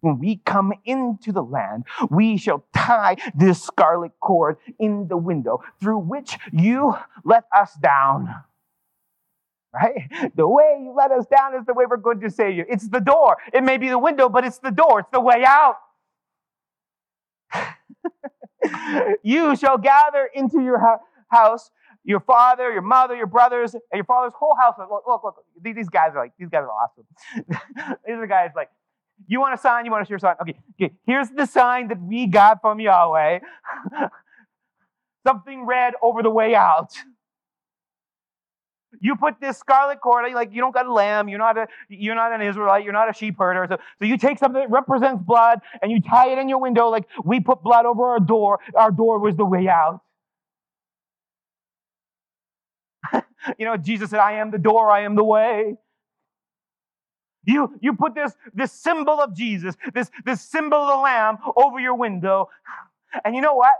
[0.00, 5.62] when we come into the land, we shall tie this scarlet cord in the window
[5.80, 6.94] through which you
[7.24, 8.34] let us down.
[9.72, 10.10] Right?
[10.34, 12.64] The way you let us down is the way we're going to save you.
[12.68, 13.36] It's the door.
[13.52, 15.00] It may be the window, but it's the door.
[15.00, 15.76] It's the way out.
[19.22, 21.70] you shall gather into your house
[22.04, 24.74] your father, your mother, your brothers, and your father's whole house.
[24.78, 25.36] Look, look, look.
[25.62, 27.04] These guys are like, these guys are awesome.
[28.06, 28.70] these are guys like,
[29.26, 29.84] you want a sign?
[29.84, 30.36] You want to share a sign?
[30.42, 30.94] Okay, okay.
[31.06, 33.40] Here's the sign that we got from Yahweh.
[35.26, 36.92] Something red over the way out.
[39.00, 42.16] You put this scarlet cord, like you don't got a lamb, you're not a you're
[42.16, 43.66] not an Israelite, you're not a sheep herder.
[43.68, 46.88] So, so you take something that represents blood and you tie it in your window,
[46.88, 48.58] like we put blood over our door.
[48.74, 50.00] Our door was the way out.
[53.58, 55.76] you know, Jesus said, I am the door, I am the way.
[57.44, 61.80] You, you put this, this symbol of Jesus, this, this symbol of the Lamb over
[61.80, 62.48] your window.
[63.24, 63.72] And you know what?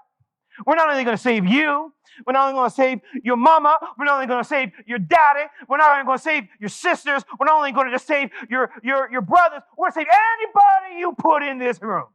[0.67, 1.93] We're not only going to save you,
[2.27, 4.99] we're not only going to save your mama, we're not only going to save your
[4.99, 8.31] daddy, we're not only going to save your sisters, we're not only going to save
[8.51, 10.07] your, your, your brothers, we're going to save
[10.39, 12.07] anybody you put in this room.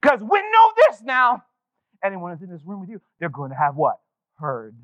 [0.00, 1.42] Because we know this now.
[2.04, 3.98] Anyone that's in this room with you, they're going to have what?
[4.36, 4.76] heard.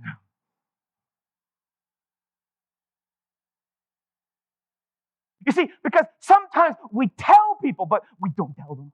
[5.47, 8.93] You see, because sometimes we tell people, but we don't tell them.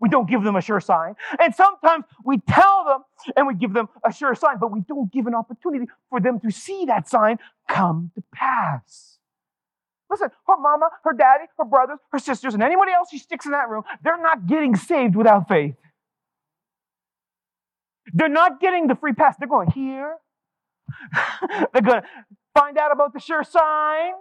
[0.00, 1.16] We don't give them a sure sign.
[1.40, 5.12] And sometimes we tell them and we give them a sure sign, but we don't
[5.12, 9.18] give an opportunity for them to see that sign come to pass.
[10.10, 13.52] Listen, her mama, her daddy, her brothers, her sisters, and anybody else she sticks in
[13.52, 15.74] that room, they're not getting saved without faith.
[18.14, 19.36] They're not getting the free pass.
[19.38, 20.16] They're going here.
[21.72, 22.08] They're going to
[22.58, 24.12] find out about the sure sign.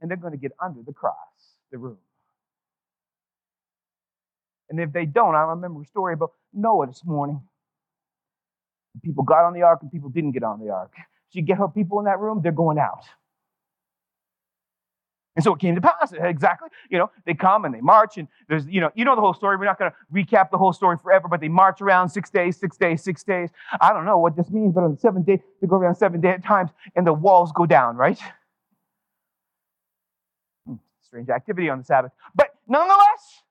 [0.00, 1.14] And they're going to get under the cross,
[1.70, 1.98] the room.
[4.68, 7.42] And if they don't, I remember a story about Noah this morning.
[9.02, 10.92] People got on the ark and people didn't get on the ark.
[11.30, 13.04] She get her people in that room, they're going out.
[15.34, 16.12] And so it came to pass.
[16.22, 16.68] Exactly.
[16.90, 19.34] You know, they come and they march, and there's, you know, you know the whole
[19.34, 19.56] story.
[19.56, 22.56] We're not going to recap the whole story forever, but they march around six days,
[22.56, 23.50] six days, six days.
[23.80, 26.20] I don't know what this means, but on the seventh day, they go around seven
[26.20, 28.18] day times, and the walls go down, right?
[30.66, 32.12] Hmm, strange activity on the Sabbath.
[32.34, 33.42] But nonetheless,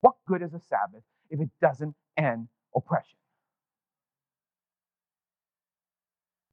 [0.00, 3.16] what good is a Sabbath if it doesn't end oppression?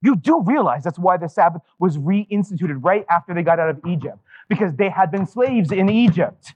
[0.02, 3.80] You do realize that's why the Sabbath was reinstituted right after they got out of
[3.86, 6.54] Egypt, because they had been slaves in Egypt.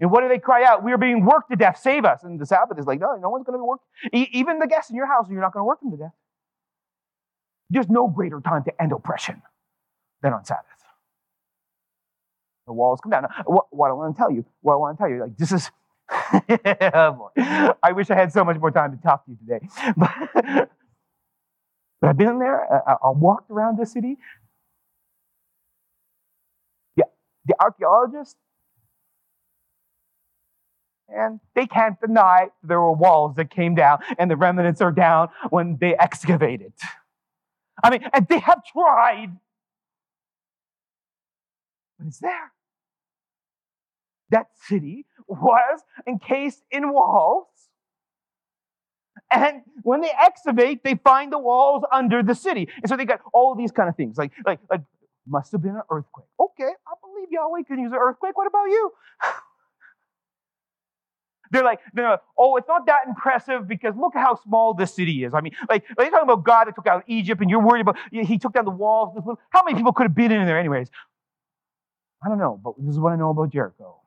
[0.00, 0.84] And what do they cry out?
[0.84, 1.78] We are being worked to death.
[1.78, 2.22] Save us.
[2.22, 3.82] And the Sabbath is like, no, no one's going to be worked.
[4.12, 6.12] E- even the guests in your house, you're not going to work them to death.
[7.68, 9.42] There's no greater time to end oppression
[10.22, 10.64] than on Sabbath.
[12.68, 13.22] The walls come down.
[13.22, 15.36] Now, what, what I want to tell you, what I want to tell you, like
[15.36, 15.70] this is,
[16.10, 19.68] I wish I had so much more time to talk to you today.
[19.96, 20.70] But,
[22.00, 22.72] but I've been there.
[22.88, 24.16] I, I walked around the city.
[26.96, 27.04] Yeah,
[27.46, 28.36] the archaeologists
[31.08, 35.28] and they can't deny there were walls that came down and the remnants are down
[35.50, 36.72] when they excavated.
[37.82, 39.36] I mean, and they have tried,
[41.98, 42.52] but it's there.
[44.30, 47.46] That city was encased in walls.
[49.30, 52.68] And when they excavate, they find the walls under the city.
[52.76, 54.16] And so they got all these kind of things.
[54.16, 54.80] Like, like, like,
[55.26, 56.26] must have been an earthquake.
[56.40, 58.36] Okay, I believe Yahweh can use an earthquake.
[58.36, 58.92] What about you?
[61.50, 65.24] They're like, they're like, oh, it's not that impressive because look how small this city
[65.24, 65.32] is.
[65.32, 67.80] I mean, like, like you're talking about God that took out Egypt and you're worried
[67.80, 69.18] about, he took down the walls.
[69.48, 70.90] How many people could have been in there anyways?
[72.22, 73.97] I don't know, but this is what I know about Jericho.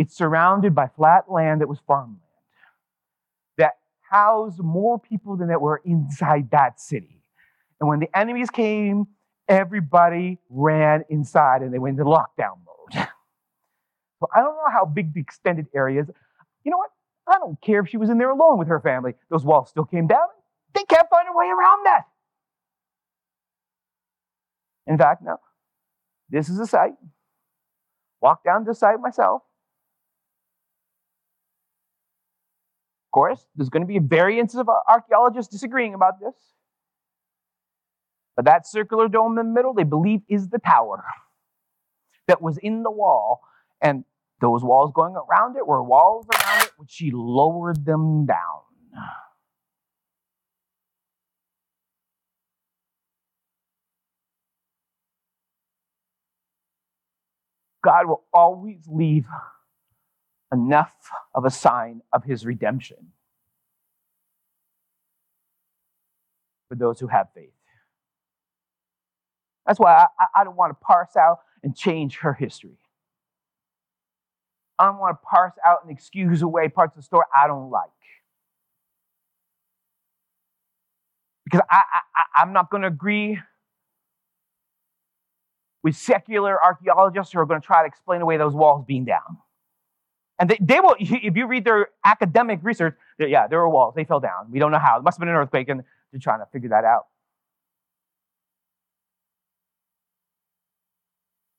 [0.00, 2.22] It's surrounded by flat land that was farmland
[3.58, 3.72] that
[4.10, 7.22] housed more people than that were inside that city.
[7.78, 9.08] And when the enemies came,
[9.46, 13.08] everybody ran inside and they went into lockdown mode.
[14.20, 16.10] So I don't know how big the extended area is.
[16.62, 16.90] You know what?
[17.26, 19.14] I don't care if she was in there alone with her family.
[19.30, 20.26] Those walls still came down.
[20.74, 22.02] They can't find a way around that.
[24.86, 25.38] In fact, now,
[26.28, 26.92] this is a site.
[28.20, 29.40] Walk down the site myself.
[33.10, 36.36] Of course, there's going to be variants of archaeologists disagreeing about this.
[38.36, 41.02] But that circular dome in the middle, they believe, is the tower
[42.28, 43.40] that was in the wall.
[43.82, 44.04] And
[44.40, 48.36] those walls going around it were walls around it, which she lowered them down.
[57.82, 59.26] God will always leave
[60.52, 60.94] enough
[61.34, 63.12] of a sign of his redemption
[66.68, 67.50] for those who have faith.
[69.66, 72.78] That's why I, I don't want to parse out and change her history.
[74.78, 77.70] I don't want to parse out and excuse away parts of the story I don't
[77.70, 77.90] like.
[81.44, 81.82] Because I,
[82.16, 83.38] I, I'm not going to agree
[85.82, 89.38] with secular archaeologists who are going to try to explain away those walls being down.
[90.40, 93.94] And they, they will, if you read their academic research, yeah, there were walls.
[93.94, 94.50] They fell down.
[94.50, 94.98] We don't know how.
[94.98, 97.08] It must have been an earthquake, and they're trying to figure that out.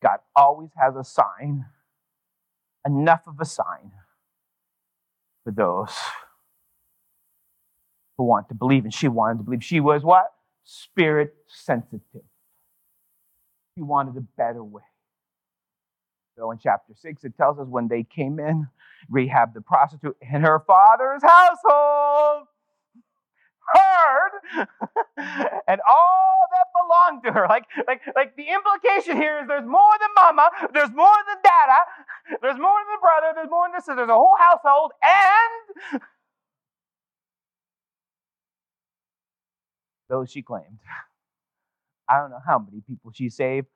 [0.01, 1.65] God always has a sign
[2.83, 3.91] enough of a sign
[5.43, 5.95] for those
[8.17, 8.83] who want to believe.
[8.83, 9.63] And she wanted to believe.
[9.63, 10.33] She was what?
[10.63, 12.23] Spirit sensitive.
[13.77, 14.81] She wanted a better way.
[16.41, 18.67] So in chapter 6, it tells us when they came in,
[19.11, 22.47] Rahab the prostitute in her father's household
[23.75, 24.31] heard
[25.67, 27.45] and all that belonged to her.
[27.47, 32.39] Like, like, like the implication here is there's more than mama, there's more than dada,
[32.41, 36.01] there's more than the brother, there's more than this, there's a whole household, and
[40.09, 40.79] those she claimed.
[42.09, 43.67] I don't know how many people she saved.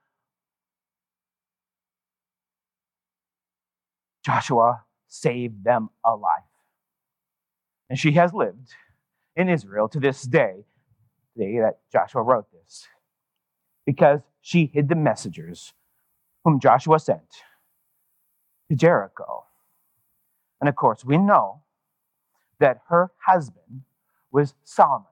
[4.25, 6.41] Joshua saved them alive.
[7.89, 8.73] And she has lived
[9.35, 10.65] in Israel to this day,
[11.35, 12.87] the day that Joshua wrote this,
[13.85, 15.73] because she hid the messengers
[16.43, 17.43] whom Joshua sent
[18.69, 19.43] to Jericho.
[20.59, 21.61] And of course, we know
[22.59, 23.83] that her husband
[24.31, 25.05] was Salmon,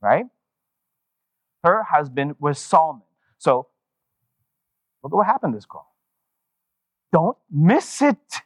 [0.00, 0.26] right?
[1.64, 3.02] Her husband was Salmon.
[3.38, 3.66] So,
[5.02, 5.95] look at what happened to this call.
[7.12, 8.42] Don't miss it.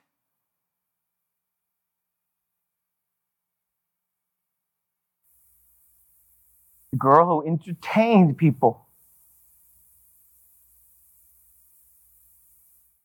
[6.90, 8.86] the girl who entertained people,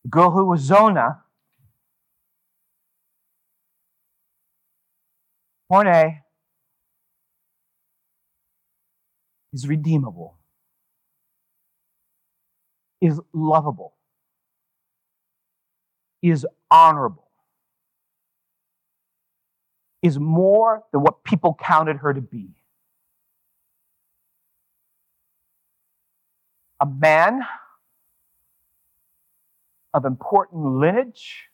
[0.02, 1.20] the girl who was Zonah,
[5.68, 6.22] Horne
[9.52, 10.36] is redeemable,
[13.00, 13.95] is lovable,
[16.30, 17.26] is honorable.
[20.06, 22.48] is more than what people counted her to be.
[26.80, 27.40] A man
[29.92, 31.48] of important lineage,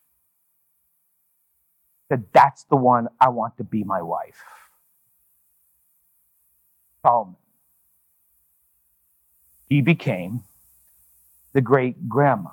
[2.11, 4.43] that that's the one I want to be my wife.
[7.03, 7.37] Salmon.
[9.69, 10.43] He became
[11.55, 12.51] the great grandma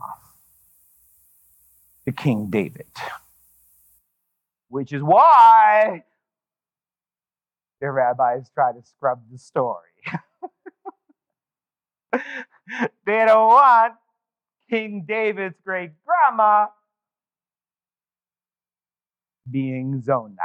[2.10, 2.88] to King David.
[4.68, 6.03] Which is why
[7.82, 9.78] the rabbis try to scrub the story.
[12.14, 13.93] they don't want
[14.70, 16.68] King David's great grandma
[19.49, 20.36] being Zonah.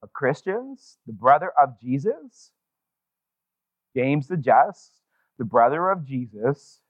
[0.00, 2.52] But Christians, the brother of Jesus,
[3.96, 4.92] James the Just,
[5.38, 6.80] the brother of Jesus,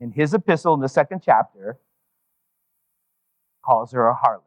[0.00, 1.78] in his epistle in the second chapter,
[3.64, 4.42] calls her a harlot.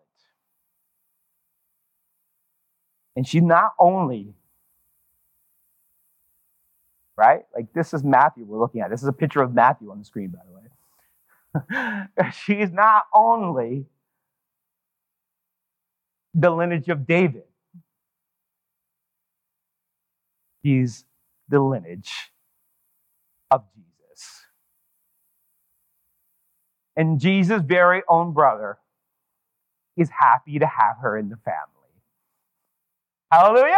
[3.15, 4.35] And she not only,
[7.15, 7.41] right?
[7.55, 8.91] Like this is Matthew we're looking at.
[8.91, 12.31] This is a picture of Matthew on the screen, by the way.
[12.45, 13.85] She's not only
[16.35, 17.43] the lineage of David,
[20.63, 21.05] she's
[21.49, 22.11] the lineage
[23.49, 23.86] of Jesus.
[26.97, 28.79] And Jesus' very own brother
[29.95, 31.67] is happy to have her in the family.
[33.31, 33.75] Hallelujah.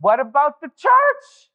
[0.00, 1.50] What about the church?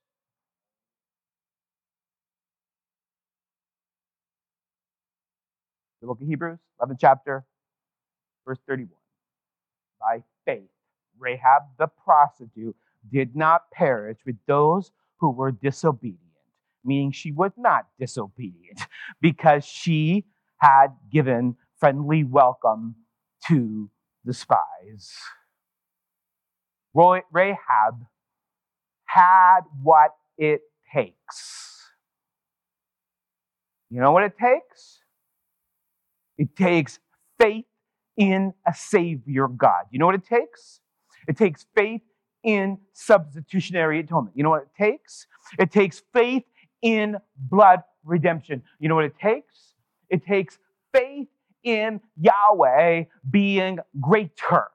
[6.01, 7.45] The book of Hebrews, 11th chapter,
[8.45, 8.89] verse 31.
[10.01, 10.69] By faith,
[11.17, 12.75] Rahab the prostitute
[13.09, 16.19] did not perish with those who were disobedient,
[16.83, 18.81] meaning she was not disobedient
[19.21, 20.25] because she
[20.57, 22.95] had given friendly welcome
[23.47, 23.89] to
[24.23, 25.11] the spies.
[26.95, 28.05] Rahab
[29.05, 30.61] had what it
[30.93, 31.89] takes.
[33.89, 35.01] You know what it takes?
[36.37, 36.99] It takes
[37.39, 37.65] faith
[38.17, 39.85] in a Savior God.
[39.91, 40.79] You know what it takes?
[41.27, 42.01] It takes faith
[42.43, 44.35] in substitutionary atonement.
[44.35, 45.27] You know what it takes?
[45.59, 46.43] It takes faith
[46.83, 48.61] in blood redemption.
[48.77, 49.73] You know what it takes?
[50.09, 50.59] It takes
[50.93, 51.29] faith
[51.63, 54.67] in Yahweh being greater.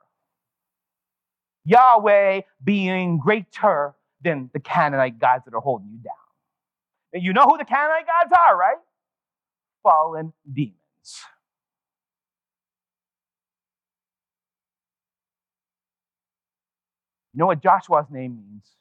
[1.64, 6.14] Yahweh being greater than the Canaanite gods that are holding you down.
[7.12, 8.78] And you know who the Canaanite gods are, right?
[9.82, 10.74] Fallen demons.
[17.34, 18.77] You know what Joshua's name means?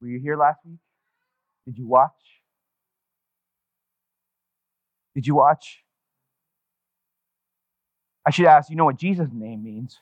[0.00, 0.78] Were you here last week?
[1.66, 2.12] Did you watch?
[5.14, 5.82] Did you watch?
[8.26, 9.98] I should ask, you know what Jesus' name means?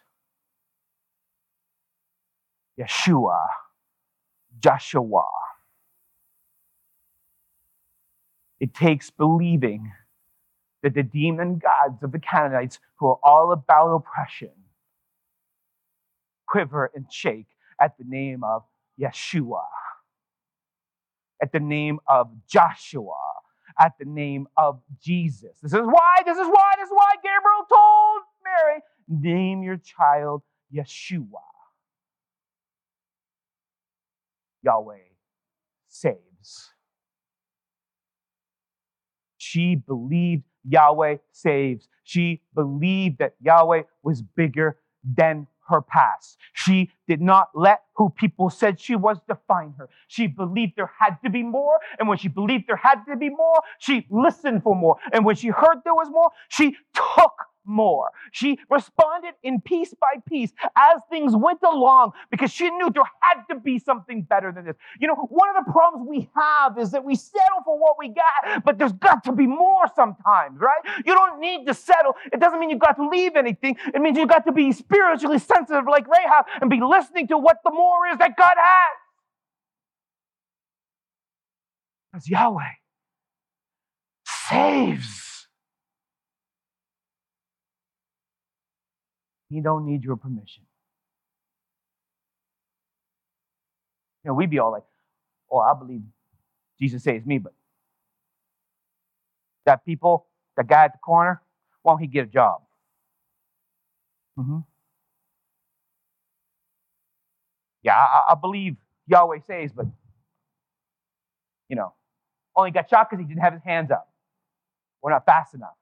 [2.78, 3.38] Yeshua,
[4.58, 5.24] Joshua.
[8.60, 9.92] It takes believing
[10.82, 14.50] that the demon gods of the Canaanites, who are all about oppression,
[16.46, 17.48] quiver and shake
[17.80, 18.62] at the name of
[19.00, 19.62] Yeshua,
[21.42, 23.16] at the name of Joshua,
[23.80, 25.52] at the name of Jesus.
[25.62, 30.42] This is why, this is why, this is why Gabriel told Mary, name your child
[30.74, 31.42] Yeshua.
[34.62, 34.96] Yahweh
[35.88, 36.70] saves.
[39.36, 41.88] She believed Yahweh saves.
[42.02, 46.38] She believed that Yahweh was bigger than her past.
[46.52, 49.88] She did not let who people said she was define her.
[50.08, 51.78] She believed there had to be more.
[51.98, 54.96] And when she believed there had to be more, she listened for more.
[55.12, 57.34] And when she heard there was more, she took
[57.66, 58.10] more.
[58.32, 63.42] She responded in piece by piece as things went along because she knew there had
[63.50, 64.76] to be something better than this.
[65.00, 68.08] You know, one of the problems we have is that we settle for what we
[68.08, 71.02] got, but there's got to be more sometimes, right?
[71.04, 72.14] You don't need to settle.
[72.32, 73.76] It doesn't mean you got to leave anything.
[73.94, 77.58] It means you got to be spiritually sensitive like Rahab and be listening to what
[77.64, 78.98] the more is that God has.
[82.12, 82.62] Because Yahweh
[84.48, 85.35] saves.
[89.50, 90.64] He don't need your permission.
[94.24, 94.84] You know, we'd be all like,
[95.50, 96.02] oh, I believe
[96.80, 97.54] Jesus saves me, but
[99.66, 100.26] that people,
[100.56, 101.42] that guy at the corner,
[101.82, 102.62] why don't he get a job?
[104.38, 104.58] Mm-hmm.
[107.82, 108.76] Yeah, I, I believe
[109.08, 109.86] Yahweh saves, but,
[111.68, 111.92] you know,
[112.56, 114.08] Only got shot because he didn't have his hands up.
[115.02, 115.76] We're not fast enough.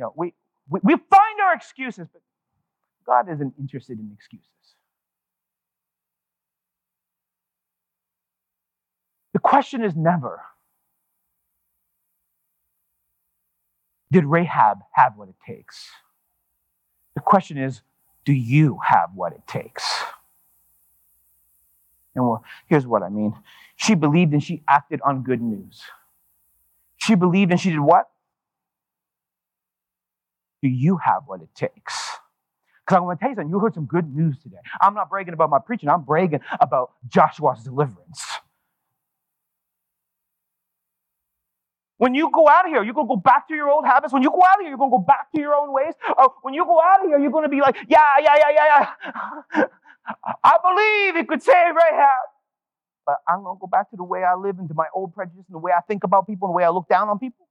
[0.00, 0.32] You know, we,
[0.70, 2.22] we, we find our excuses, but
[3.04, 4.46] God isn't interested in excuses.
[9.34, 10.40] The question is never,
[14.10, 15.90] did Rahab have what it takes?
[17.14, 17.82] The question is,
[18.24, 19.84] do you have what it takes?
[22.14, 23.34] And well, here's what I mean.
[23.76, 25.82] She believed and she acted on good news.
[26.96, 28.08] She believed and she did what?
[30.62, 32.10] Do you have what it takes?
[32.86, 33.50] Because I'm going to tell you something.
[33.50, 34.58] You heard some good news today.
[34.80, 38.22] I'm not bragging about my preaching, I'm bragging about Joshua's deliverance.
[41.98, 44.12] When you go out of here, you're going to go back to your old habits.
[44.12, 45.94] When you go out of here, you're going to go back to your own ways.
[46.16, 48.50] Or when you go out of here, you're going to be like, yeah, yeah, yeah,
[48.54, 48.90] yeah,
[49.54, 49.64] yeah.
[50.44, 52.26] I believe it could save Rahab.
[53.06, 55.14] But I'm going to go back to the way I live and to my old
[55.14, 57.18] prejudice and the way I think about people and the way I look down on
[57.18, 57.48] people.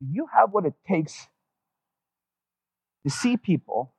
[0.00, 1.28] You have what it takes
[3.04, 3.92] to see people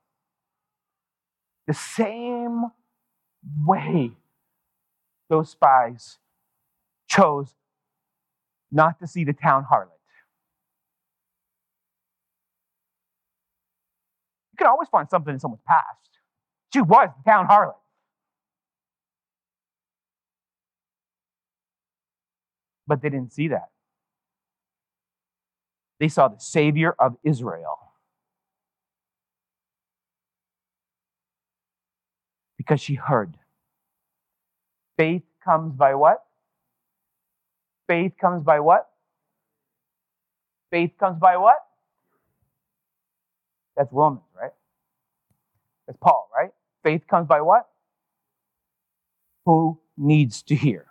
[1.67, 2.65] the same
[3.65, 4.11] way
[5.29, 6.17] those spies
[7.07, 7.53] chose
[8.71, 9.89] not to see the town harlot.
[14.53, 16.19] You can always find something in someone's past.
[16.73, 17.75] She was the town harlot.
[22.87, 23.70] But they didn't see that.
[26.01, 27.77] They saw the Savior of Israel.
[32.61, 33.37] because she heard.
[34.97, 36.23] Faith comes by what?
[37.87, 38.87] Faith comes by what?
[40.69, 41.57] Faith comes by what?
[43.75, 44.51] That's Romans, right?
[45.87, 46.51] That's Paul, right?
[46.83, 47.67] Faith comes by what?
[49.47, 50.85] Who needs to hear?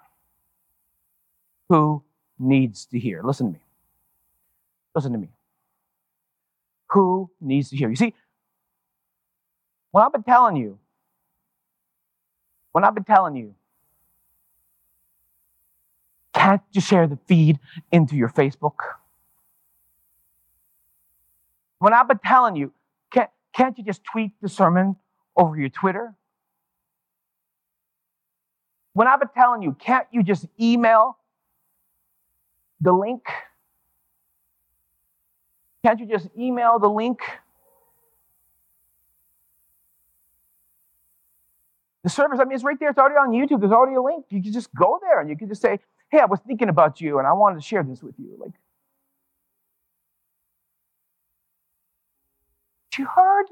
[1.69, 2.03] Who
[2.37, 3.23] needs to hear?
[3.23, 3.65] Listen to me.
[4.95, 5.29] Listen to me.
[6.91, 7.89] Who needs to hear?
[7.89, 8.15] You see,
[9.93, 10.79] what I've been telling you
[12.73, 13.55] when I've been telling you,
[16.33, 17.59] can't you share the feed
[17.91, 18.77] into your Facebook?
[21.79, 22.73] When I've been telling you,
[23.13, 24.97] can't, can't you just tweet the sermon
[25.37, 26.15] over your Twitter?
[28.93, 31.17] When I've been telling you, can't you just email
[32.81, 33.25] the link?
[35.85, 37.21] Can't you just email the link
[42.03, 42.89] The service, I mean, it's right there.
[42.89, 43.61] It's already on YouTube.
[43.61, 44.25] There's already a link.
[44.31, 47.01] You can just go there and you can just say, hey, I was thinking about
[47.01, 48.37] you and I wanted to share this with you.
[48.39, 48.53] Like,
[52.99, 53.47] you heard?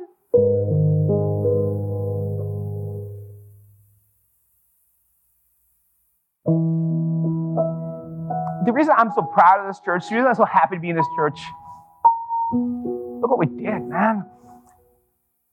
[8.65, 10.91] The reason I'm so proud of this church, the reason I'm so happy to be
[10.91, 11.39] in this church,
[12.53, 14.25] look what we did, man.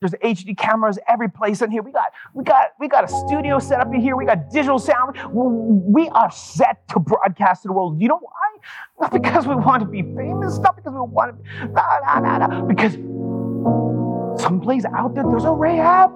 [0.01, 1.81] There's HD cameras every place in here.
[1.81, 4.15] We got, we got, we got a studio set up in here.
[4.15, 5.17] We got digital sound.
[5.31, 7.99] We are set to broadcast to the world.
[7.99, 8.59] You know why?
[9.01, 10.59] Not because we want to be famous.
[10.59, 11.43] Not because we want to.
[11.43, 12.61] Be, nah, nah, nah, nah.
[12.65, 12.93] Because
[14.41, 16.11] someplace out there, there's a Rahab.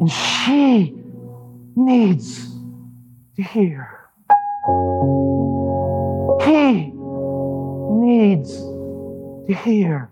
[0.00, 0.94] And she
[1.76, 2.51] needs
[3.42, 3.98] hear.
[6.44, 6.92] He
[7.90, 8.56] needs
[9.46, 10.10] to hear.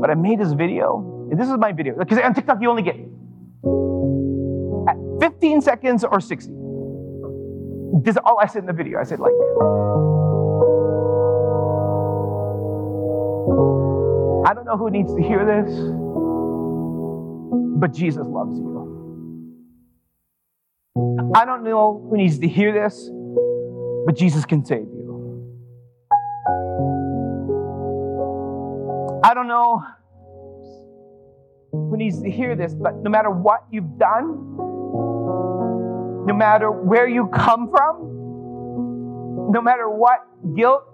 [0.00, 2.96] But I made this video, this is my video, because on TikTok you only get
[5.20, 6.52] 15 seconds or 60.
[8.02, 8.98] This is all I said in the video.
[8.98, 9.32] I said, like,
[14.46, 15.72] I don't know who needs to hear this,
[17.80, 18.83] but Jesus loves you.
[21.34, 23.10] I don't know who needs to hear this,
[24.06, 25.04] but Jesus can save you.
[29.24, 29.82] I don't know
[31.72, 34.56] who needs to hear this, but no matter what you've done,
[36.26, 40.20] no matter where you come from, no matter what
[40.54, 40.84] guilt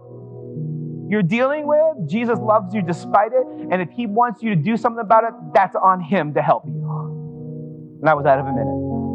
[1.11, 3.47] you're dealing with, Jesus loves you despite it.
[3.71, 6.65] And if He wants you to do something about it, that's on Him to help
[6.67, 7.99] you.
[8.01, 9.10] And I was out of a minute.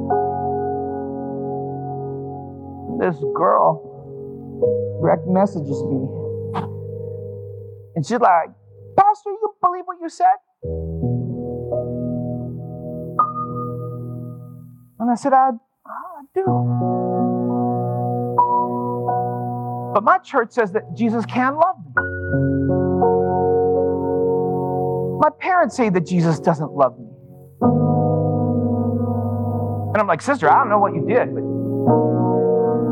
[3.00, 6.08] This girl direct messages me.
[7.96, 8.50] And she's like,
[8.98, 10.38] Pastor, you believe what you said?
[15.00, 15.52] And I said, I,
[15.86, 16.44] I do.
[19.94, 21.92] But my church says that Jesus can love me.
[25.20, 27.08] My parents say that Jesus doesn't love me.
[29.94, 31.44] And I'm like, sister, I don't know what you did, but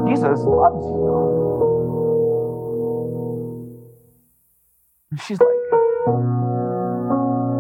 [0.08, 1.44] Jesus loves you.
[5.12, 5.50] And she's like,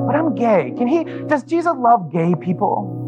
[0.08, 0.74] but I'm gay.
[0.78, 3.00] Can he, does Jesus love gay people?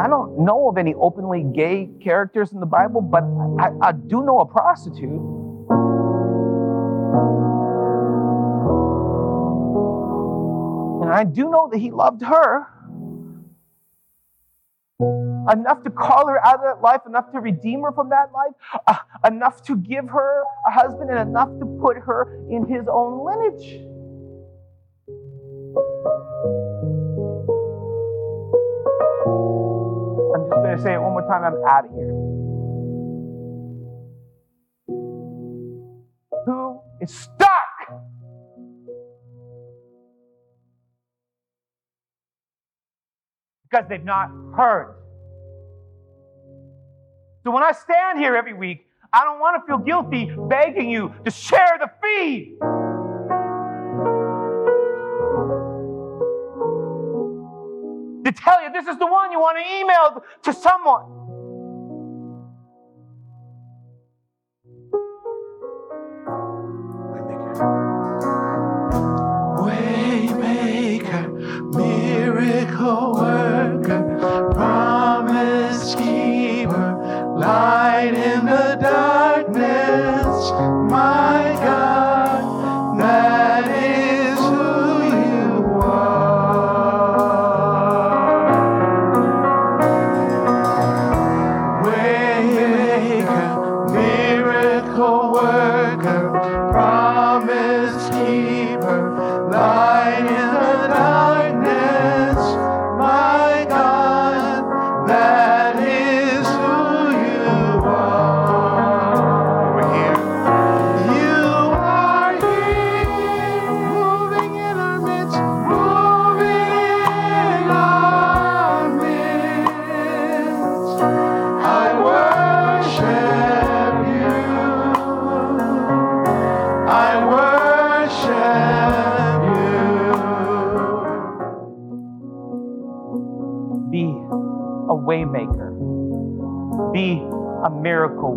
[0.00, 3.22] I don't know of any openly gay characters in the Bible, but
[3.60, 5.20] I, I do know a prostitute.
[11.02, 12.66] And I do know that he loved her
[15.50, 18.52] enough to call her out of that life, enough to redeem her from that life,
[18.86, 23.24] uh, enough to give her a husband, and enough to put her in his own
[23.24, 23.80] lineage.
[30.34, 31.44] I'm just going to say it one more time.
[31.44, 32.12] I'm out of here.
[36.46, 37.48] Who is stuck?
[43.70, 45.01] Because they've not heard.
[47.44, 51.12] So when I stand here every week, I don't want to feel guilty begging you
[51.24, 52.56] to share the feed.
[58.24, 61.21] To tell you this is the one you want to email to someone.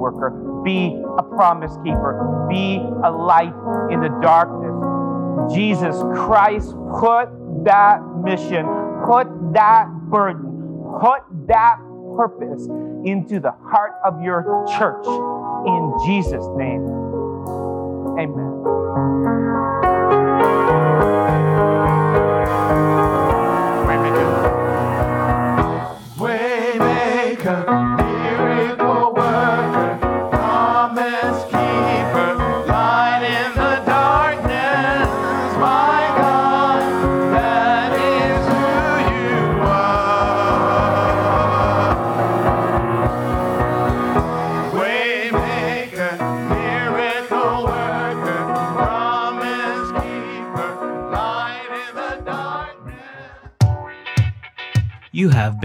[0.06, 0.30] Worker.
[0.64, 2.48] Be a promise keeper.
[2.50, 3.54] Be a light
[3.92, 5.54] in the darkness.
[5.54, 7.30] Jesus Christ put
[7.66, 8.66] that mission,
[9.06, 11.78] put that burden, put that
[12.16, 12.68] purpose
[13.06, 15.06] into the heart of your church.
[15.68, 16.86] In Jesus' name,
[18.20, 18.54] amen.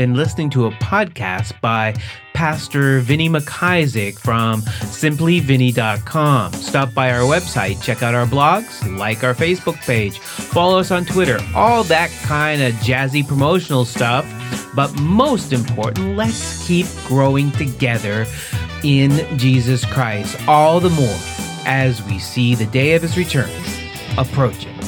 [0.01, 1.94] Been listening to a podcast by
[2.32, 6.53] Pastor Vinny McIsaac from simplyvinny.com.
[6.55, 11.05] Stop by our website, check out our blogs, like our Facebook page, follow us on
[11.05, 14.24] Twitter, all that kind of jazzy promotional stuff.
[14.74, 18.24] But most important, let's keep growing together
[18.82, 21.18] in Jesus Christ, all the more
[21.66, 23.51] as we see the day of his return
[24.16, 24.80] approaching.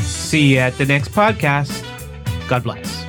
[0.00, 1.82] See you at the next podcast.
[2.46, 2.99] God bless.